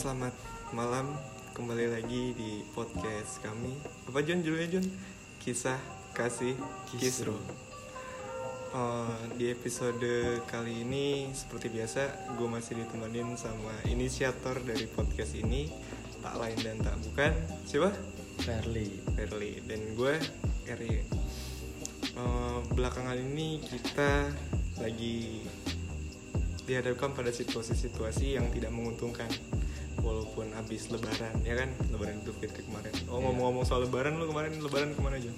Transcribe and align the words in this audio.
Selamat 0.00 0.32
malam, 0.72 1.12
kembali 1.52 1.92
lagi 1.92 2.32
di 2.32 2.64
podcast 2.72 3.36
kami. 3.44 3.76
Apa 4.08 4.24
Jun 4.24 4.40
judulnya 4.40 4.80
Jun? 4.80 4.86
Kisah 5.36 5.76
kasih 6.16 6.56
Kisru. 6.88 7.36
Eh, 8.72 9.20
di 9.36 9.52
episode 9.52 10.40
kali 10.48 10.88
ini 10.88 11.28
seperti 11.36 11.68
biasa, 11.68 12.32
gue 12.32 12.48
masih 12.48 12.80
ditemenin 12.80 13.36
sama 13.36 13.76
inisiator 13.92 14.64
dari 14.64 14.88
podcast 14.88 15.36
ini, 15.36 15.68
tak 16.24 16.32
lain 16.40 16.56
dan 16.64 16.80
tak 16.80 16.96
bukan 17.04 17.36
siapa? 17.68 17.92
Fairly 18.40 19.04
Verly 19.20 19.60
dan 19.68 19.84
gue 20.00 20.16
Eri. 20.64 21.04
Eh, 22.16 22.58
belakangan 22.72 23.20
ini 23.20 23.60
kita 23.68 24.32
lagi 24.80 25.44
dihadapkan 26.64 27.12
pada 27.12 27.28
situasi-situasi 27.36 28.40
yang 28.40 28.48
tidak 28.48 28.72
menguntungkan 28.72 29.28
walaupun 30.00 30.50
habis 30.52 30.88
lebaran 30.88 31.34
ya 31.44 31.54
kan? 31.56 31.68
Lebaran 31.88 32.16
itu 32.20 32.32
fitri 32.36 32.64
kemarin. 32.64 32.92
Oh 33.06 33.18
Iya. 33.18 33.30
ngomong-ngomong 33.30 33.64
soal 33.64 33.84
lebaran 33.84 34.16
lu 34.16 34.26
kemarin 34.26 34.56
lebaran 34.58 34.90
ke 34.92 35.00
mana 35.00 35.16
aja? 35.16 35.32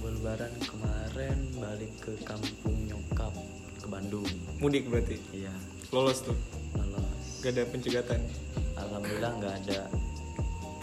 Gue 0.00 0.10
lebaran 0.12 0.52
kemarin 0.60 1.38
balik 1.56 1.92
ke 2.00 2.12
kampung 2.22 2.76
nyokap 2.84 3.32
ke 3.80 3.86
Bandung. 3.88 4.28
Mudik 4.60 4.86
berarti? 4.86 5.16
Iya. 5.32 5.52
Lolos 5.90 6.20
tuh? 6.22 6.36
Lolos. 6.76 7.40
Gak 7.40 7.56
ada 7.56 7.64
pencegatan? 7.68 8.20
Alhamdulillah 8.74 9.32
nggak 9.38 9.54
ada. 9.64 9.80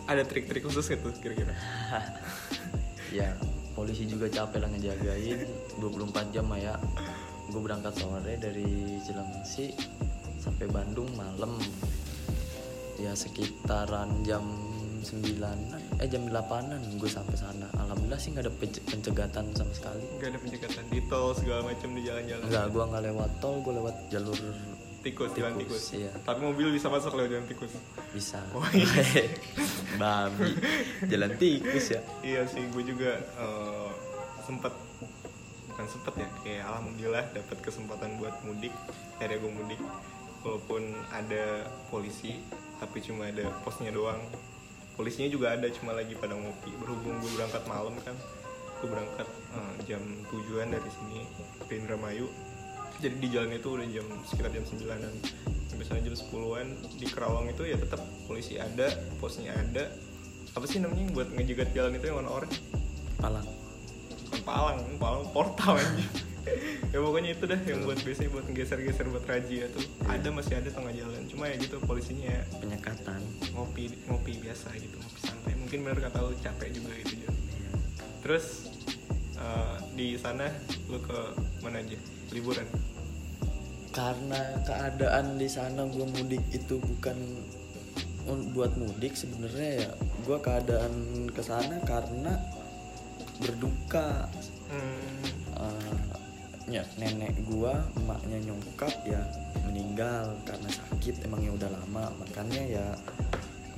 Ada 0.10 0.26
trik-trik 0.26 0.66
khusus 0.66 0.86
gitu 0.86 1.10
kira-kira? 1.18 1.54
Ya 3.12 3.36
polisi 3.76 4.08
juga 4.08 4.32
capek 4.32 4.64
lah 4.64 4.72
ngejagain. 4.72 5.44
24 5.84 6.32
jam 6.32 6.48
ya. 6.56 6.80
Gue 7.52 7.60
berangkat 7.60 7.92
sore 8.00 8.40
dari 8.40 8.96
Cilengsi 9.04 9.76
sampai 10.40 10.72
Bandung 10.72 11.12
malam 11.14 11.60
ya 13.02 13.14
sekitaran 13.14 14.22
jam 14.22 14.46
9an 15.02 15.60
eh 15.98 16.06
jam 16.06 16.24
8an 16.24 16.70
gue 16.96 17.10
sampai 17.10 17.34
sana 17.34 17.66
alhamdulillah 17.76 18.16
sih 18.16 18.30
nggak 18.32 18.46
ada 18.46 18.54
pence- 18.54 18.84
pencegatan 18.84 19.46
sama 19.52 19.74
sekali 19.74 20.04
gak 20.18 20.30
ada 20.30 20.40
pencegatan 20.40 20.84
di 20.88 21.02
tol 21.06 21.34
segala 21.34 21.62
macam 21.66 21.90
di 21.92 22.02
jalan-jalan 22.02 22.44
Enggak, 22.46 22.66
gue 22.70 22.84
nggak 22.86 23.04
lewat 23.10 23.32
tol, 23.38 23.56
gue 23.60 23.74
lewat 23.76 23.96
jalur 24.08 24.38
tikus 25.02 25.34
jalan 25.34 25.58
Tikus, 25.58 25.66
tikus 25.66 25.86
iya. 25.98 26.12
tapi 26.22 26.40
mobil 26.46 26.68
bisa 26.70 26.86
masuk 26.86 27.18
lewat 27.18 27.30
jalan 27.32 27.46
tikus 27.50 27.74
bisa. 28.14 28.38
Oh, 28.54 28.62
iya. 28.70 29.26
Babi, 30.02 30.52
jalan 31.10 31.32
tikus 31.36 31.86
ya. 31.90 32.02
iya 32.22 32.42
sih 32.46 32.62
gue 32.70 32.84
juga 32.86 33.18
eh, 33.18 33.90
sempet 34.46 34.70
bukan 35.66 35.86
sempet 35.90 36.14
ya 36.16 36.28
kayak 36.46 36.64
alhamdulillah 36.68 37.26
dapat 37.34 37.58
kesempatan 37.60 38.22
buat 38.22 38.38
mudik 38.46 38.74
akhirnya 39.18 39.38
gue 39.40 39.52
mudik 39.52 39.82
walaupun 40.42 40.82
ada 41.14 41.66
polisi 41.90 42.42
tapi 42.82 42.98
cuma 43.02 43.30
ada 43.30 43.46
posnya 43.62 43.94
doang. 43.94 44.22
Polisinya 44.98 45.30
juga 45.30 45.54
ada 45.54 45.70
cuma 45.70 45.94
lagi 45.94 46.18
pada 46.18 46.34
ngopi. 46.34 46.74
Berhubung 46.82 47.22
gue 47.22 47.32
berangkat 47.38 47.64
malam 47.70 47.94
kan 48.02 48.18
gue 48.82 48.90
berangkat 48.90 49.30
eh, 49.30 49.74
jam 49.86 50.02
tujuan 50.34 50.74
dari 50.74 50.90
sini 50.90 51.22
ke 51.70 51.78
Indramayu. 51.78 52.26
Jadi 53.02 53.18
di 53.18 53.28
jalan 53.34 53.54
itu 53.54 53.70
udah 53.70 53.88
jam 53.90 54.06
sekitar 54.26 54.50
jam 54.54 54.66
9an 54.66 55.14
sampai 55.70 55.86
sana 55.88 56.02
jam 56.04 56.14
10an 56.14 56.68
di 57.02 57.06
Kerawang 57.10 57.50
itu 57.50 57.64
ya 57.66 57.78
tetap 57.78 58.02
polisi 58.26 58.58
ada 58.58 58.90
posnya 59.22 59.54
ada. 59.54 59.90
Apa 60.58 60.66
sih 60.68 60.84
namanya 60.84 61.08
buat 61.16 61.32
ngejegat 61.32 61.72
jalan 61.72 61.96
itu 61.96 62.12
yang 62.12 62.22
warna 62.22 62.32
oranye 62.34 62.60
Palang. 63.22 63.48
palang 64.42 64.82
palang 64.98 65.26
portal 65.30 65.78
aja 65.78 66.31
ya 66.90 66.98
pokoknya 66.98 67.32
itu 67.32 67.46
dah 67.46 67.62
yang 67.64 67.86
buat 67.86 68.00
biasanya 68.00 68.30
buat 68.30 68.46
geser-geser 68.50 69.06
buat 69.08 69.24
razia 69.24 69.70
tuh. 69.70 69.86
Ada 70.06 70.30
masih 70.30 70.58
ada 70.58 70.70
tengah 70.70 70.92
jalan. 70.92 71.22
Cuma 71.26 71.46
ya 71.46 71.56
gitu 71.56 71.78
polisinya 71.80 72.34
Penyekatan. 72.58 73.22
ngopi 73.54 73.94
ngopi 74.06 74.40
biasa 74.40 74.74
gitu 74.76 74.96
ngopi 74.96 75.20
santai. 75.22 75.54
Mungkin 75.56 75.80
bener 75.82 76.00
kata 76.02 76.18
lu 76.22 76.34
capek 76.38 76.70
juga 76.72 76.92
gitu 77.00 77.14
Jon. 77.22 77.36
terus 78.22 78.70
eh, 79.36 79.76
di 79.94 80.14
sana 80.16 80.46
lu 80.86 80.98
ke 81.00 81.20
mana 81.62 81.80
aja? 81.80 81.98
Liburan? 82.32 82.66
Karena 83.92 84.40
keadaan 84.64 85.36
di 85.36 85.46
sana 85.46 85.84
gue 85.84 86.06
mudik 86.06 86.40
itu 86.50 86.80
bukan 86.80 87.18
buat 88.56 88.72
mudik 88.78 89.14
sebenarnya 89.14 89.84
ya. 89.84 89.90
Gue 90.24 90.38
keadaan 90.38 90.94
ke 91.28 91.42
sana 91.42 91.76
karena 91.84 92.40
berduka. 93.38 94.30
hmm, 94.70 95.10
Eh, 95.52 96.21
ya, 96.72 96.84
nenek 96.96 97.36
gua, 97.46 97.76
emaknya 98.00 98.40
nyokap 98.48 98.94
ya 99.04 99.20
meninggal 99.68 100.32
karena 100.48 100.70
sakit. 100.72 101.28
Emangnya 101.28 101.52
udah 101.56 101.70
lama 101.70 102.06
makanya 102.20 102.62
ya 102.64 102.86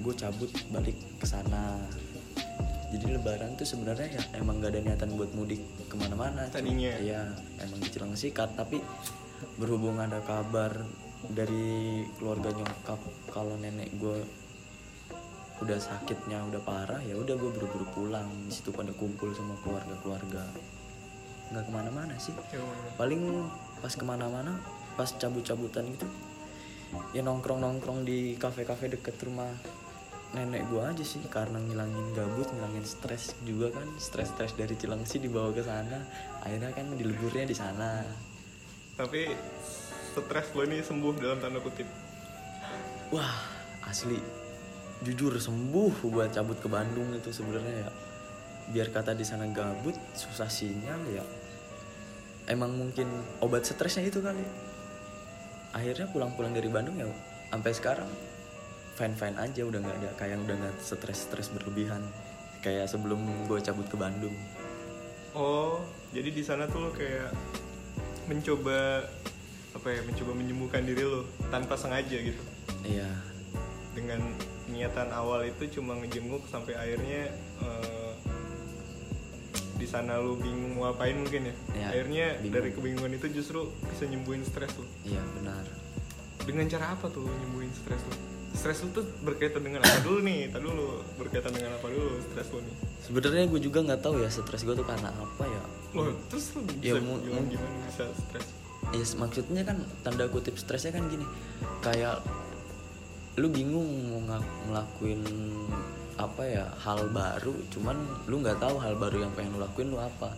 gue 0.01 0.13
cabut 0.13 0.49
balik 0.73 0.97
ke 1.21 1.25
sana. 1.25 1.77
Jadi 2.93 3.17
lebaran 3.17 3.57
tuh 3.57 3.65
sebenarnya 3.65 4.21
ya 4.21 4.23
emang 4.37 4.61
gak 4.61 4.77
ada 4.77 4.81
niatan 4.85 5.17
buat 5.17 5.33
mudik 5.33 5.61
ke 5.89 5.95
mana-mana 5.97 6.45
Tadinya. 6.53 6.93
iya 7.01 7.25
emang 7.57 7.81
di 7.81 7.89
Cilengsi 7.89 8.29
kan 8.29 8.53
tapi 8.53 8.77
berhubung 9.57 9.97
ada 9.97 10.21
kabar 10.21 10.77
dari 11.33 12.05
keluarga 12.21 12.53
nyokap 12.53 13.01
kalau 13.33 13.57
nenek 13.57 13.89
gue 13.97 14.21
udah 15.65 15.79
sakitnya 15.81 16.45
udah 16.53 16.61
parah 16.61 17.01
ya 17.01 17.17
udah 17.17 17.33
gue 17.33 17.49
buru-buru 17.49 17.85
pulang. 17.97 18.29
Di 18.45 18.53
situ 18.53 18.69
pada 18.69 18.93
kumpul 18.93 19.33
sama 19.33 19.57
keluarga-keluarga 19.65 20.45
nggak 21.53 21.69
ke 21.69 21.71
mana-mana 21.71 22.17
sih. 22.17 22.33
Ya 22.49 22.59
mana? 22.59 22.89
paling 22.97 23.21
pas 23.79 23.93
ke 23.93 24.03
mana-mana 24.03 24.57
pas 24.97 25.09
cabut-cabutan 25.09 25.85
gitu 25.93 26.07
ya 27.11 27.25
nongkrong-nongkrong 27.25 28.05
di 28.05 28.37
kafe-kafe 28.37 28.93
deket 28.93 29.17
rumah 29.25 29.49
nenek 30.33 30.65
gua 30.69 30.89
aja 30.89 31.05
sih 31.05 31.21
karena 31.29 31.61
ngilangin 31.61 32.17
gabut 32.17 32.49
ngilangin 32.49 32.85
stres 32.85 33.37
juga 33.45 33.69
kan. 33.69 33.85
Stres-stres 34.01 34.57
dari 34.57 34.73
Cilengsi 34.73 35.21
dibawa 35.21 35.53
ke 35.53 35.61
sana 35.61 36.01
akhirnya 36.41 36.73
kan 36.73 36.89
di 36.97 37.05
liburnya 37.05 37.45
di 37.45 37.53
sana. 37.53 38.01
Tapi 38.97 39.29
stres 40.13 40.57
lo 40.57 40.65
ini 40.65 40.81
sembuh 40.81 41.13
dalam 41.21 41.37
tanda 41.37 41.61
kutip? 41.61 41.85
Wah 43.13 43.37
asli. 43.85 44.17
Jujur 45.05 45.37
sembuh 45.37 46.01
buat 46.09 46.33
cabut 46.33 46.57
ke 46.57 46.65
Bandung 46.65 47.13
itu 47.13 47.29
sebenarnya 47.29 47.85
ya. 47.85 47.89
Biar 48.73 48.89
kata 48.89 49.13
di 49.13 49.25
sana 49.27 49.45
gabut 49.53 49.93
susah 50.17 50.49
sinyal 50.49 51.01
ya 51.13 51.25
emang 52.47 52.75
mungkin 52.75 53.07
obat 53.39 53.63
stresnya 53.67 54.07
itu 54.07 54.19
kali. 54.19 54.43
Akhirnya 55.73 56.05
pulang-pulang 56.11 56.53
dari 56.53 56.69
Bandung 56.69 56.97
ya 56.99 57.09
sampai 57.53 57.71
sekarang 57.73 58.09
fine 58.97 59.13
fine 59.17 59.37
aja 59.37 59.61
udah 59.65 59.79
nggak 59.81 59.97
ada 60.01 60.09
kayak 60.17 60.37
udah 60.41 60.55
nggak 60.57 60.75
stres 60.81 61.29
stres 61.29 61.49
berlebihan 61.49 62.01
kayak 62.61 62.89
sebelum 62.89 63.19
gue 63.45 63.59
cabut 63.61 63.85
ke 63.89 63.97
Bandung. 63.99 64.33
Oh, 65.33 65.81
jadi 66.13 66.29
di 66.29 66.45
sana 66.45 66.69
tuh 66.69 66.87
lo 66.87 66.89
kayak 66.93 67.33
mencoba 68.29 69.01
apa 69.73 69.87
ya, 69.89 70.01
mencoba 70.05 70.31
menyembuhkan 70.37 70.85
diri 70.85 71.03
lo 71.03 71.25
tanpa 71.49 71.73
sengaja 71.73 72.15
gitu. 72.21 72.43
iya. 72.85 73.09
Dengan 73.97 74.21
niatan 74.69 75.09
awal 75.13 75.49
itu 75.49 75.81
cuma 75.81 75.97
ngejenguk 75.99 76.45
sampai 76.47 76.77
akhirnya 76.77 77.33
eh, 77.61 78.02
di 79.83 79.89
sana 79.89 80.15
lo 80.15 80.33
bingung 80.33 80.73
mau 80.73 80.87
ngapain 80.87 81.11
mungkin 81.13 81.51
ya. 81.51 81.55
Iya, 81.75 81.87
akhirnya 81.91 82.25
bingung. 82.39 82.53
dari 82.55 82.69
kebingungan 82.71 83.11
itu 83.13 83.27
justru 83.29 83.59
bisa 83.83 84.07
nyembuhin 84.07 84.41
stres 84.41 84.71
lo. 84.73 84.87
iya 85.03 85.19
benar 85.35 85.67
Dengan 86.41 86.65
cara 86.67 86.95
apa 86.95 87.07
tuh 87.07 87.27
nyembuhin 87.27 87.67
stres 87.69 87.99
lo? 88.01 88.15
Stres 88.53 88.79
lo 88.79 88.93
tuh 88.93 89.05
berkaitan 89.21 89.59
dengan 89.59 89.81
apa 89.81 89.99
dulu 89.99 90.23
nih? 90.23 90.47
Tadi 90.47 90.63
dulu 90.63 90.87
berkaitan 91.17 91.51
dengan 91.51 91.75
apa 91.75 91.87
dulu 91.87 92.15
stres 92.23 92.47
lo 92.49 92.59
nih? 92.59 92.75
sebenarnya 93.03 93.43
gue 93.45 93.59
juga 93.59 93.83
nggak 93.83 93.99
tahu 93.99 94.15
ya 94.17 94.31
stres 94.31 94.63
gue 94.63 94.71
tuh 94.71 94.87
karena 94.87 95.11
apa 95.11 95.43
ya 95.43 95.63
Lo 95.91 96.15
terus 96.31 96.55
lo 96.55 96.63
bisa 96.63 96.79
Ya, 96.79 96.95
bilang 96.95 97.19
gimana 97.51 97.75
bisa 97.83 98.07
stres? 98.15 98.47
Ya 98.95 99.03
maksudnya 99.19 99.61
kan 99.63 99.77
tanda 100.01 100.31
kutip 100.31 100.55
stresnya 100.55 100.95
kan 100.95 101.11
gini 101.11 101.27
Kayak 101.83 102.23
lu 103.35 103.49
bingung 103.49 103.83
mau 104.07 104.39
ngelakuin 104.69 105.19
apa 106.17 106.43
ya 106.45 106.65
hal 106.83 107.09
baru. 107.09 107.53
Cuman 107.73 107.97
lu 108.29 108.41
nggak 108.43 108.61
tahu 108.61 108.77
hal 108.77 108.97
baru 108.97 109.25
yang 109.27 109.31
pengen 109.33 109.57
lu 109.57 109.59
lakuin 109.61 109.89
lu 109.89 109.99
apa. 109.99 110.33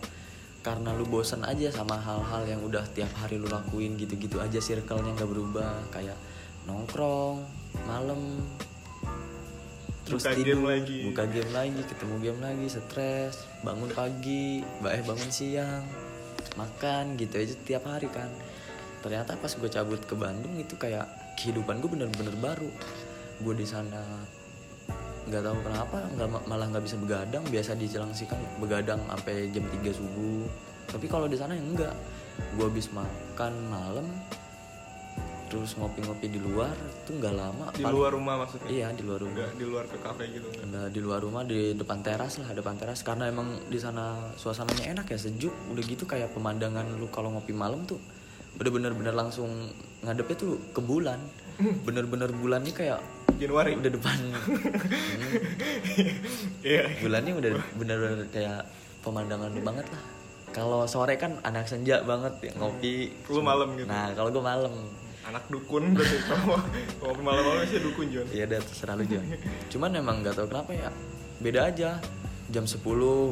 Karena 0.64 0.90
lu 0.96 1.06
bosan 1.06 1.46
aja 1.46 1.70
sama 1.70 1.94
hal-hal 1.94 2.42
yang 2.48 2.60
udah 2.64 2.82
tiap 2.90 3.10
hari 3.14 3.38
lu 3.38 3.46
lakuin 3.46 3.94
gitu-gitu 3.94 4.42
aja 4.42 4.58
circle-nya 4.58 5.14
nggak 5.14 5.30
berubah. 5.30 5.72
Kayak 5.94 6.18
nongkrong 6.66 7.46
malam 7.86 8.42
terus 10.06 10.22
Buka 10.22 10.38
tidur 10.38 10.62
game 10.62 10.66
lagi. 10.70 10.98
buka 11.10 11.24
game 11.26 11.50
lagi 11.50 11.82
ketemu 11.82 12.14
game 12.22 12.38
lagi 12.38 12.66
stres 12.70 13.42
bangun 13.66 13.90
pagi 13.90 14.62
eh 14.86 15.02
bangun 15.02 15.30
siang 15.34 15.82
makan 16.54 17.18
gitu 17.18 17.42
aja 17.42 17.54
tiap 17.66 17.84
hari 17.90 18.06
kan. 18.10 18.30
Ternyata 19.02 19.34
pas 19.38 19.50
gue 19.50 19.70
cabut 19.70 19.98
ke 20.02 20.14
Bandung 20.14 20.54
itu 20.58 20.78
kayak 20.78 21.06
kehidupan 21.38 21.82
gue 21.82 21.90
bener-bener 21.90 22.34
baru. 22.38 22.70
Gue 23.42 23.54
di 23.54 23.66
sana 23.66 24.02
nggak 25.26 25.42
tahu 25.42 25.56
kenapa 25.66 25.98
nggak 26.14 26.28
malah 26.46 26.66
nggak 26.70 26.84
bisa 26.86 26.96
begadang. 26.96 27.42
Biasa 27.46 27.74
di 27.74 27.86
Cilangsi 27.90 28.24
kan 28.24 28.38
begadang 28.58 29.02
sampai 29.10 29.50
jam 29.50 29.66
3 29.66 29.90
subuh. 29.90 30.46
Tapi 30.86 31.06
kalau 31.10 31.26
di 31.26 31.34
sana 31.34 31.58
ya 31.58 31.62
enggak 31.62 31.94
gue 32.54 32.64
habis 32.68 32.86
makan 32.92 33.52
malam 33.72 34.06
terus 35.46 35.78
ngopi-ngopi 35.78 36.26
di 36.26 36.42
luar 36.42 36.74
tuh 37.06 37.18
nggak 37.18 37.34
lama. 37.34 37.70
Di 37.70 37.86
paling- 37.86 37.94
luar 37.94 38.10
rumah 38.14 38.34
maksudnya? 38.42 38.66
Iya 38.66 38.86
di 38.94 39.02
luar 39.06 39.20
rumah. 39.22 39.34
Enggak 39.38 39.52
di 39.54 39.64
luar 39.66 39.84
ke 39.86 39.98
kafe 40.02 40.24
gitu? 40.34 40.46
Enggak 40.46 40.66
Nggak 40.66 40.88
di 40.90 41.00
luar 41.00 41.20
rumah 41.22 41.42
di 41.46 41.60
depan 41.74 41.98
teras 42.02 42.34
lah 42.42 42.50
depan 42.50 42.74
teras. 42.74 43.00
Karena 43.06 43.30
emang 43.30 43.54
di 43.70 43.78
sana 43.78 44.34
suasananya 44.34 44.90
enak 44.98 45.06
ya 45.06 45.18
sejuk. 45.18 45.54
Udah 45.70 45.82
gitu 45.86 46.02
kayak 46.02 46.34
pemandangan 46.34 46.86
lu 46.98 47.06
kalau 47.14 47.30
ngopi 47.34 47.54
malam 47.54 47.86
tuh 47.86 47.98
udah 48.58 48.70
bener-bener 48.72 49.14
langsung 49.14 49.70
ngadepnya 50.02 50.36
tuh 50.38 50.58
ke 50.74 50.82
bulan. 50.82 51.18
Bener-bener 51.86 52.28
bulannya 52.36 52.74
kayak 52.74 53.00
Januari. 53.36 53.70
Udah 53.76 53.92
depan. 53.92 54.18
Iya. 56.66 56.82
Bulannya 56.98 57.32
udah 57.38 57.52
bener-bener 57.78 58.26
kayak 58.34 58.66
pemandangan 59.06 59.54
banget 59.62 59.86
lah. 59.86 60.02
Kalau 60.50 60.88
sore 60.88 61.14
kan 61.14 61.38
anak 61.46 61.70
senja 61.70 62.02
banget 62.02 62.32
ya 62.42 62.52
ngopi. 62.58 63.12
Lu 63.30 63.38
malam 63.44 63.76
gitu. 63.78 63.86
nah 63.86 64.10
kalau 64.16 64.34
gue 64.34 64.42
malam. 64.42 64.72
Anak 65.26 65.46
dukun 65.50 65.94
berarti. 65.94 66.22
Kalau 66.30 66.58
kalau 67.02 67.14
malam-malam 67.18 67.66
sih 67.66 67.82
dukun 67.82 68.06
Jon? 68.14 68.26
Iya 68.30 68.46
udah 68.46 68.60
terserah 68.62 68.94
lu 68.94 69.04
Jon. 69.10 69.26
Cuman 69.74 69.90
emang 69.98 70.22
gak 70.22 70.38
tahu 70.38 70.46
kenapa 70.46 70.70
ya 70.70 70.90
Beda 71.42 71.66
aja. 71.66 71.98
Jam 72.46 72.62
10 72.62 72.78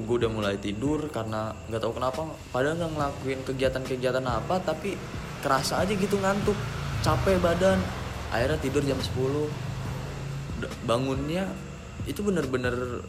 gue 0.02 0.16
udah 0.18 0.26
mulai 0.26 0.58
tidur 0.58 1.06
Karena 1.14 1.54
gak 1.70 1.86
tahu 1.86 1.94
kenapa. 1.94 2.26
Padahal 2.50 2.82
gak 2.82 2.92
ngelakuin 2.98 3.40
kegiatan-kegiatan 3.46 4.26
apa 4.26 4.58
Tapi 4.58 4.98
kerasa 5.38 5.86
aja 5.86 5.94
gitu 5.94 6.18
ngantuk. 6.18 6.58
Capek 7.06 7.38
badan. 7.38 7.78
Akhirnya 8.34 8.58
tidur 8.58 8.82
jam 8.82 8.98
10 8.98 9.14
D- 9.14 9.73
Bangunnya 10.82 11.48
Itu 12.04 12.20
bener-bener 12.20 13.00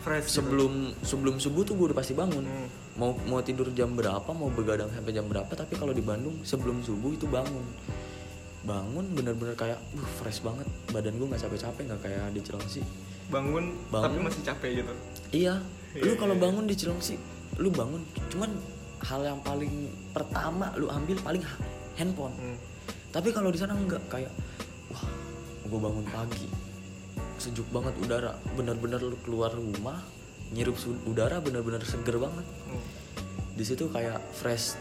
fresh 0.00 0.26
gitu. 0.26 0.40
sebelum 0.40 0.72
sebelum 1.00 1.36
subuh 1.36 1.62
tuh 1.62 1.76
gue 1.76 1.92
udah 1.92 1.98
pasti 1.98 2.12
bangun. 2.12 2.42
Hmm. 2.42 2.68
mau 2.96 3.14
mau 3.24 3.40
tidur 3.40 3.70
jam 3.70 3.94
berapa 3.94 4.26
mau 4.28 4.48
begadang 4.48 4.90
sampai 4.90 5.12
jam 5.12 5.24
berapa 5.24 5.48
tapi 5.48 5.72
kalau 5.74 5.92
di 5.92 6.00
Bandung 6.00 6.40
sebelum 6.42 6.80
subuh 6.80 7.12
itu 7.12 7.24
bangun. 7.24 7.62
Bangun 8.60 9.06
bener-bener 9.14 9.54
kayak 9.54 9.78
uh 9.94 10.08
fresh 10.18 10.40
banget. 10.40 10.68
Badan 10.88 11.16
gue 11.16 11.26
nggak 11.26 11.40
capek-capek 11.40 11.82
nggak 11.86 12.00
kayak 12.02 12.24
di 12.30 12.40
Cilengsi. 12.40 12.82
Bangun, 13.28 13.72
Bangun. 13.88 14.04
tapi 14.04 14.18
masih 14.20 14.42
capek 14.42 14.70
gitu? 14.76 14.92
Iya. 15.30 15.54
Lu 16.04 16.12
kalau 16.16 16.34
bangun 16.34 16.66
di 16.66 16.74
Cilengsi 16.74 17.16
lu 17.56 17.68
bangun. 17.68 18.00
Cuman 18.28 18.50
hal 19.00 19.20
yang 19.22 19.40
paling 19.40 19.72
pertama 20.10 20.70
lu 20.74 20.86
ambil 20.86 21.16
paling 21.20 21.40
ha- 21.40 21.62
handphone. 21.94 22.32
Hmm. 22.32 22.58
tapi 23.10 23.32
kalau 23.32 23.50
di 23.50 23.58
sana 23.58 23.74
enggak 23.74 23.98
kayak 24.06 24.30
wah 24.86 25.02
gue 25.62 25.80
bangun 25.80 26.06
pagi 26.06 26.46
sejuk 27.40 27.64
banget 27.72 27.96
udara. 27.98 28.36
Bener-bener 28.54 29.00
lu 29.00 29.16
keluar 29.24 29.50
rumah 29.50 29.98
nyirup 30.50 30.76
udara 31.06 31.40
bener-bener 31.40 31.80
seger 31.82 32.20
banget. 32.20 32.44
Hmm. 32.68 32.82
di 33.56 33.64
situ 33.64 33.88
kayak 33.88 34.20
fresh. 34.32 34.76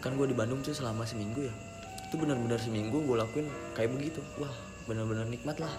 Kan 0.00 0.16
gue 0.16 0.24
di 0.24 0.32
Bandung 0.32 0.60
tuh 0.60 0.72
selama 0.72 1.04
seminggu 1.04 1.44
ya. 1.44 1.54
Itu 2.08 2.16
bener-bener 2.16 2.56
seminggu 2.56 3.00
gue 3.00 3.16
lakuin 3.16 3.44
kayak 3.72 3.92
begitu. 3.92 4.20
Wah 4.36 4.52
bener-bener 4.84 5.24
nikmat 5.24 5.56
lah. 5.56 5.72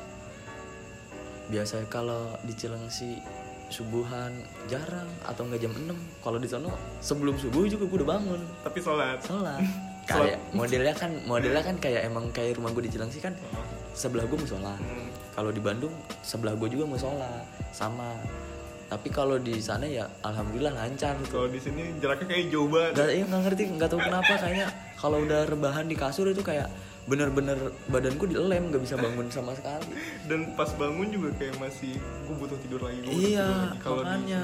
Biasa 1.49 1.85
kalau 1.89 2.33
di 2.45 2.53
Cilengsi 2.55 3.19
subuhan 3.67 4.29
jarang 4.69 5.09
atau 5.25 5.49
nggak 5.49 5.57
jam 5.59 5.73
6 5.73 5.89
kalau 6.21 6.37
di 6.37 6.45
sana 6.45 6.69
sebelum 7.01 7.33
subuh 7.35 7.65
juga 7.65 7.89
gue 7.89 7.97
udah 8.05 8.09
bangun. 8.15 8.41
Tapi 8.61 8.79
sholat. 8.79 9.17
Sholat. 9.25 9.59
Kayak 10.03 10.35
modelnya 10.51 10.91
kan 10.91 11.15
modelnya 11.23 11.63
kan 11.63 11.79
kayak 11.79 12.11
emang 12.11 12.27
kayak 12.35 12.59
rumah 12.59 12.75
gue 12.75 12.83
di 12.85 12.91
Cilengsi 12.91 13.23
kan 13.23 13.31
Oh. 13.55 13.63
sebelah 13.95 14.27
gue 14.27 14.35
musola 14.35 14.75
Hmm. 14.75 15.02
Kalau 15.33 15.49
di 15.49 15.61
Bandung 15.61 15.93
sebelah 16.21 16.53
gue 16.53 16.69
juga 16.69 16.85
musola 16.85 17.41
sama. 17.73 18.13
Tapi 18.87 19.09
kalau 19.09 19.41
di 19.41 19.57
sana 19.57 19.89
ya 19.89 20.05
alhamdulillah 20.21 20.77
lancar 20.77 21.17
gitu. 21.25 21.41
Kalau 21.41 21.49
di 21.49 21.57
sini 21.57 21.97
jaraknya 21.97 22.27
kayak 22.29 22.45
jauh 22.53 22.69
banget. 22.69 22.93
Gak, 22.93 23.09
iya, 23.09 23.23
nggak 23.25 23.41
ngerti 23.49 23.63
nggak 23.73 23.89
tahu 23.89 24.01
kenapa. 24.05 24.33
Kayaknya 24.37 24.67
kalau 24.93 25.17
udah 25.25 25.41
rebahan 25.49 25.85
di 25.89 25.95
kasur 25.97 26.29
itu 26.29 26.45
kayak 26.45 26.69
bener-bener 27.03 27.57
badanku 27.91 28.29
dilem 28.29 28.71
nggak 28.71 28.83
bisa 28.85 28.95
bangun 28.95 29.27
sama 29.33 29.57
sekali. 29.57 29.97
Dan 30.29 30.53
pas 30.53 30.69
bangun 30.77 31.09
juga 31.09 31.33
kayak 31.41 31.57
masih 31.57 31.97
gue 31.99 32.35
butuh 32.37 32.57
tidur 32.63 32.79
lagi 32.85 33.01
gua 33.03 33.11
iya 33.11 33.49
kalau 33.81 34.01
di 34.05 34.07
makanya. 34.07 34.43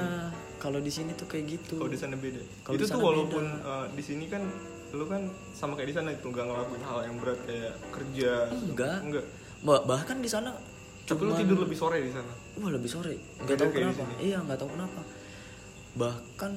kalau 0.60 0.78
di 0.82 0.92
sini 0.92 1.10
tuh 1.14 1.30
kayak 1.30 1.44
gitu. 1.56 1.78
Kalau 1.78 1.92
di 1.94 2.00
sana 2.00 2.14
beda. 2.18 2.42
Kalau 2.66 2.74
itu 2.76 2.84
tuh 2.90 3.00
walaupun 3.00 3.44
uh, 3.64 3.86
di 3.94 4.02
sini 4.02 4.26
kan 4.26 4.42
lu 4.90 5.06
kan 5.06 5.30
sama 5.54 5.78
kayak 5.78 5.94
di 5.94 5.96
sana 5.96 6.08
itu 6.10 6.26
nggak 6.26 6.44
ngelakuin 6.50 6.82
hal 6.82 6.98
yang 7.06 7.16
berat 7.22 7.40
kayak 7.46 7.72
kerja. 7.94 8.32
Enggak. 8.50 8.98
enggak. 9.06 9.24
Bah- 9.62 9.84
bahkan 9.86 10.18
di 10.18 10.28
sana 10.28 10.50
tapi 11.10 11.22
lu 11.26 11.32
tidur 11.34 11.58
lebih 11.66 11.74
sore 11.74 11.98
di 11.98 12.10
sana? 12.14 12.32
Wah 12.62 12.70
lebih 12.70 12.86
sore. 12.86 13.14
Nggak 13.42 13.56
tahu 13.58 13.70
kenapa. 13.74 14.02
iya 14.22 14.38
nggak 14.38 14.58
tahu 14.62 14.70
kenapa. 14.78 15.00
Bahkan 15.98 16.52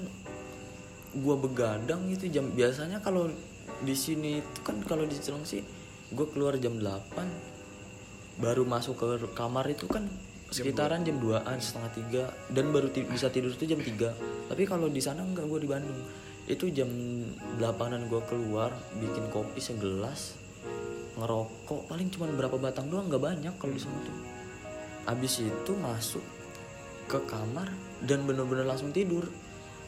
gua 1.26 1.36
begadang 1.38 2.10
itu 2.10 2.26
jam 2.30 2.50
biasanya 2.54 3.02
kalau 3.02 3.30
di 3.82 3.96
sini 3.98 4.40
itu 4.40 4.60
kan 4.62 4.78
kalau 4.86 5.04
di 5.04 5.14
Cilengsi 5.14 5.62
gue 6.14 6.28
keluar 6.30 6.54
jam 6.62 6.78
8 6.78 6.94
baru 8.38 8.66
masuk 8.66 8.98
ke 8.98 9.06
kamar 9.34 9.66
itu 9.70 9.86
kan 9.90 10.06
sekitaran 10.54 11.02
jam 11.02 11.18
2an 11.18 11.58
setengah 11.58 11.92
tiga 11.94 12.24
dan 12.54 12.70
baru 12.70 12.94
ti- 12.94 13.06
bisa 13.06 13.34
tidur 13.34 13.50
itu 13.50 13.66
jam 13.66 13.82
3 13.82 14.50
tapi 14.50 14.64
kalau 14.70 14.86
di 14.90 15.02
sana 15.02 15.26
enggak 15.26 15.50
gue 15.50 15.60
di 15.64 15.70
Bandung. 15.70 15.98
Itu 16.44 16.68
jam 16.70 16.92
8an 17.58 18.12
gue 18.12 18.22
keluar 18.28 18.76
bikin 19.00 19.32
kopi 19.32 19.64
segelas 19.64 20.36
ngerokok. 21.16 21.88
Paling 21.88 22.10
cuma 22.12 22.28
berapa 22.30 22.58
batang 22.60 22.92
doang 22.92 23.08
nggak 23.08 23.24
banyak 23.24 23.54
kalau 23.58 23.74
di 23.74 23.82
sana 23.82 23.96
tuh 24.04 24.33
abis 25.10 25.44
itu 25.44 25.72
masuk 25.80 26.24
ke 27.12 27.20
kamar 27.28 27.68
dan 28.04 28.24
bener-bener 28.24 28.68
langsung 28.68 28.96
tidur. 28.96 29.28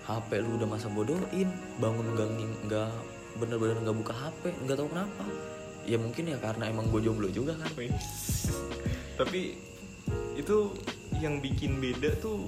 HP 0.06 0.38
lu 0.46 0.62
udah 0.62 0.70
masa 0.70 0.86
bodohin 0.86 1.50
bangun 1.82 2.14
nging- 2.14 2.62
nggak 2.70 2.94
bener-bener 3.42 3.82
nggak 3.82 3.98
buka 3.98 4.14
HP 4.14 4.54
nggak 4.64 4.78
tahu 4.78 4.90
kenapa. 4.94 5.26
Ya 5.86 5.98
mungkin 5.98 6.30
ya 6.30 6.38
karena 6.38 6.70
emang 6.70 6.94
gue 6.94 7.02
jomblo 7.02 7.30
juga 7.34 7.58
kan. 7.58 7.70
Tapi 9.20 9.58
itu 10.36 10.58
yang 11.24 11.40
bikin 11.40 11.80
beda 11.80 12.12
tuh 12.20 12.44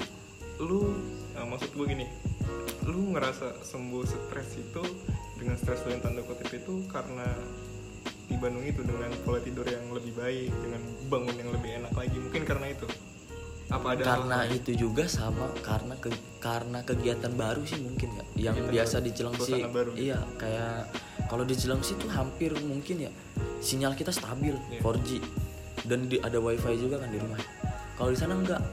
lu 0.61 0.91
nah, 1.33 1.45
maksud 1.47 1.71
gue 1.73 1.85
gini 1.87 2.05
lu 2.87 3.13
ngerasa 3.13 3.61
sembuh 3.63 4.03
stres 4.05 4.57
itu 4.57 4.83
dengan 5.37 5.55
stres 5.59 5.83
lu 5.85 5.93
yang 5.95 6.03
tanda 6.03 6.21
kutip 6.25 6.49
itu 6.51 6.87
karena 6.89 7.27
di 8.27 8.35
Bandung 8.35 8.63
itu 8.67 8.83
dengan 8.83 9.11
pola 9.23 9.39
tidur 9.39 9.63
yang 9.63 9.87
lebih 9.95 10.13
baik 10.19 10.51
dengan 10.51 10.81
bangun 11.07 11.35
yang 11.39 11.49
lebih 11.55 11.69
enak 11.83 11.93
lagi. 11.95 12.17
Mungkin 12.19 12.43
karena 12.43 12.67
itu. 12.75 12.87
Apa 13.67 13.99
ada 13.99 14.01
karena 14.03 14.37
lain? 14.47 14.63
itu 14.63 14.71
juga 14.79 15.11
sama 15.11 15.51
karena 15.59 15.99
ke, 15.99 16.07
karena 16.39 16.79
kegiatan 16.87 17.35
baru 17.35 17.67
sih 17.67 17.75
mungkin 17.83 18.15
ya 18.15 18.23
yang 18.47 18.55
Kegiatan 18.55 18.71
biasa 18.71 18.95
di 19.03 19.11
Cilengsi 19.11 19.51
baru. 19.67 19.91
iya 19.99 20.23
kayak 20.39 20.87
kalau 21.27 21.43
di 21.43 21.51
Cilengsi 21.51 21.99
tuh 21.99 22.07
hampir 22.07 22.55
mungkin 22.63 22.95
ya 23.07 23.11
sinyal 23.59 23.91
kita 23.99 24.15
stabil 24.15 24.55
Iya. 24.71 24.79
4G 24.79 25.09
dan 25.83 26.07
di, 26.07 26.15
ada 26.23 26.39
wifi 26.39 26.79
juga 26.79 27.03
kan 27.03 27.11
di 27.11 27.19
rumah. 27.19 27.39
Kalau 27.99 28.09
di 28.11 28.19
sana 28.19 28.39
enggak. 28.39 28.63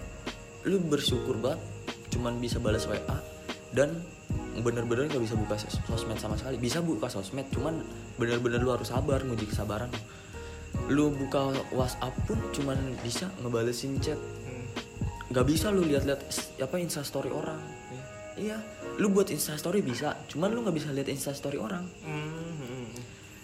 Lu 0.65 0.79
bersyukur 0.81 1.37
banget 1.43 1.59
cuman 2.15 2.39
bisa 2.39 2.63
balas 2.63 2.87
WA 2.87 3.19
dan 3.75 3.99
bener-bener 4.63 5.11
gak 5.11 5.23
bisa 5.23 5.35
buka 5.35 5.59
sos- 5.59 5.81
sosmed 5.89 6.19
sama 6.21 6.39
sekali. 6.39 6.61
Bisa 6.61 6.79
buka 6.79 7.11
sosmed 7.11 7.49
cuman 7.51 7.83
bener-bener 8.21 8.63
lu 8.63 8.71
harus 8.71 8.91
sabar 8.93 9.25
nguji 9.25 9.51
kesabaran. 9.51 9.91
Lu 10.91 11.11
buka 11.11 11.55
WhatsApp 11.73 12.15
pun 12.27 12.39
cuman 12.53 12.77
bisa 13.03 13.31
ngebalesin 13.43 13.99
chat. 13.99 14.19
Hmm, 14.19 14.67
nggak 15.31 15.47
bisa 15.47 15.71
lu 15.71 15.87
lihat-lihat 15.87 16.21
apa 16.61 16.77
instastory 16.79 17.31
orang. 17.31 17.59
Iya. 17.91 18.05
iya 18.35 18.59
lu 18.95 19.11
buat 19.11 19.27
instastory 19.27 19.83
bisa 19.83 20.15
cuman 20.31 20.55
lu 20.55 20.63
nggak 20.63 20.77
bisa 20.77 20.91
lihat 20.95 21.11
instastory 21.11 21.59
orang. 21.59 21.83
Hmm, 22.03 22.31
hmm, 22.31 22.55
hmm. 22.63 22.87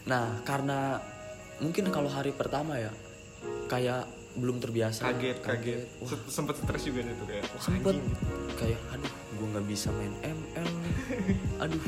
nah 0.06 0.42
karena 0.46 0.98
mungkin 1.58 1.90
kalau 1.90 2.10
hari 2.10 2.30
pertama 2.34 2.78
ya 2.78 2.90
kayak 3.66 4.06
belum 4.38 4.62
terbiasa. 4.62 5.10
Kaget 5.10 5.38
kaget. 5.42 5.82
Wah. 6.02 6.08
Se- 6.10 6.30
sempet 6.30 6.54
stres 6.58 6.82
juga 6.86 7.02
nih 7.02 7.14
tuh 7.18 7.26
kayak 7.26 7.44
wah, 7.50 7.62
sempet 7.62 7.94
anjing. 7.98 8.08
kayak 8.58 8.80
aduh 8.94 9.12
gue 9.40 9.48
nggak 9.56 9.66
bisa 9.66 9.88
main 9.96 10.12
ML 10.20 10.68
nih. 10.68 10.96
Aduh 11.64 11.84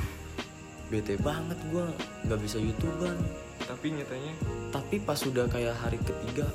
bete 0.89 1.17
banget 1.21 1.57
gue 1.69 1.85
nggak 2.25 2.41
bisa 2.41 2.57
youtuber. 2.57 3.13
Tapi 3.69 3.93
nyatanya? 3.93 4.33
Tapi 4.73 4.97
pas 5.05 5.21
udah 5.21 5.49
kayak 5.49 5.77
hari 5.77 6.01
ketiga 6.01 6.49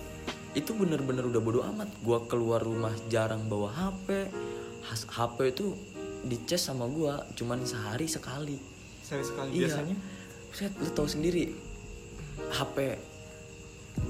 itu 0.58 0.74
bener-bener 0.74 1.30
udah 1.30 1.42
bodo 1.42 1.62
amat. 1.74 1.90
Gua 2.02 2.26
keluar 2.26 2.66
rumah 2.66 2.94
jarang 3.14 3.46
bawa 3.46 3.70
HP 3.70 4.30
Has- 4.90 5.06
HP 5.06 5.54
itu 5.54 5.78
dicas 6.26 6.66
sama 6.66 6.90
gua 6.90 7.22
cuman 7.38 7.62
sehari 7.62 8.10
sekali. 8.10 8.58
Saya 9.06 9.22
sekali 9.22 9.54
iya. 9.54 9.70
biasanya? 9.70 9.96
Set 10.50 10.74
lu 10.82 10.90
tahu 10.90 11.06
sendiri 11.06 11.54
HP 12.54 12.78